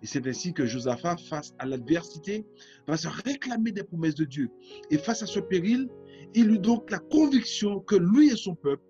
Et 0.02 0.08
c'est 0.08 0.26
ainsi 0.28 0.54
que 0.54 0.66
Josaphat, 0.66 1.18
face 1.18 1.54
à 1.60 1.66
l'adversité, 1.66 2.46
va 2.88 2.98
se 2.98 3.08
réclamer 3.08 3.72
des 3.72 3.84
promesses 3.84 4.16
de 4.16 4.26
Dieu. 4.26 4.50
Et 4.90 4.98
face 4.98 5.22
à 5.22 5.28
ce 5.28 5.40
péril, 5.40 5.88
il 6.34 6.50
eut 6.52 6.60
donc 6.60 6.90
la 6.90 7.00
conviction 7.00 7.80
que 7.80 7.96
lui 7.96 8.32
et 8.32 8.36
son 8.36 8.56
peuple 8.56 8.84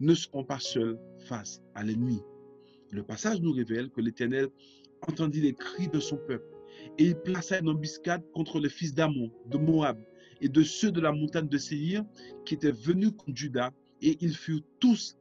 ne 0.00 0.14
seront 0.14 0.44
pas 0.44 0.60
seuls 0.60 0.98
face 1.26 1.60
à 1.74 1.82
l'ennemi. 1.82 2.20
Le 2.90 3.02
passage 3.02 3.40
nous 3.40 3.52
révèle 3.52 3.90
que 3.90 4.00
l'Éternel 4.00 4.48
entendit 5.02 5.40
les 5.40 5.54
cris 5.54 5.88
de 5.88 6.00
son 6.00 6.16
peuple 6.16 6.46
et 6.98 7.04
il 7.04 7.16
plaça 7.16 7.58
une 7.58 7.68
embuscade 7.68 8.22
contre 8.32 8.58
les 8.58 8.68
fils 8.68 8.94
d'Amon, 8.94 9.30
de 9.46 9.58
Moab 9.58 9.98
et 10.40 10.48
de 10.48 10.62
ceux 10.62 10.90
de 10.90 11.00
la 11.00 11.12
montagne 11.12 11.48
de 11.48 11.58
Séhir 11.58 12.04
qui 12.44 12.54
étaient 12.54 12.72
venus 12.72 13.10
contre 13.16 13.36
Juda 13.36 13.72
et 14.00 14.16
ils 14.20 14.36
furent 14.36 14.64
tous 14.80 15.16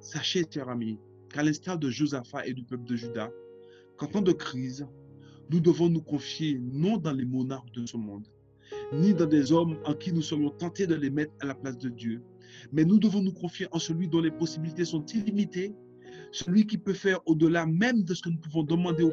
Sachez, 0.00 0.44
chers 0.50 0.68
amis, 0.68 0.98
qu'à 1.28 1.42
l'instar 1.42 1.78
de 1.78 1.90
Josaphat 1.90 2.46
et 2.46 2.54
du 2.54 2.64
peuple 2.64 2.84
de 2.84 2.96
Juda, 2.96 3.30
qu'en 3.96 4.06
temps 4.06 4.22
de 4.22 4.32
crise, 4.32 4.86
nous 5.50 5.60
devons 5.60 5.88
nous 5.88 6.02
confier 6.02 6.58
non 6.58 6.96
dans 6.96 7.12
les 7.12 7.24
monarques 7.24 7.72
de 7.72 7.84
ce 7.86 7.96
monde, 7.96 8.26
ni 8.92 9.14
dans 9.14 9.26
des 9.26 9.52
hommes 9.52 9.78
en 9.84 9.94
qui 9.94 10.12
nous 10.12 10.22
serions 10.22 10.50
tentés 10.50 10.86
de 10.86 10.94
les 10.94 11.10
mettre 11.10 11.32
à 11.40 11.46
la 11.46 11.54
place 11.54 11.78
de 11.78 11.88
Dieu, 11.88 12.22
mais 12.72 12.84
nous 12.84 12.98
devons 12.98 13.22
nous 13.22 13.32
confier 13.32 13.66
en 13.72 13.78
celui 13.78 14.08
dont 14.08 14.20
les 14.20 14.30
possibilités 14.30 14.84
sont 14.84 15.04
illimitées, 15.06 15.74
celui 16.32 16.66
qui 16.66 16.78
peut 16.78 16.94
faire 16.94 17.20
au-delà 17.26 17.66
même 17.66 18.02
de 18.04 18.14
ce 18.14 18.22
que 18.22 18.28
nous 18.30 18.38
pouvons 18.38 18.62
demander 18.62 19.02
ou 19.02 19.12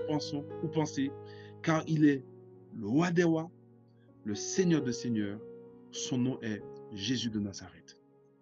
penser, 0.74 1.12
car 1.64 1.84
il 1.88 2.06
est 2.06 2.24
le 2.76 2.88
roi 2.88 3.12
des 3.12 3.24
rois, 3.24 3.50
le 4.24 4.36
Seigneur 4.36 4.84
de 4.84 4.92
Seigneurs. 4.92 5.40
Son 5.92 6.18
nom 6.18 6.40
est 6.42 6.62
Jésus 6.94 7.30
de 7.30 7.40
Nazareth. 7.40 7.97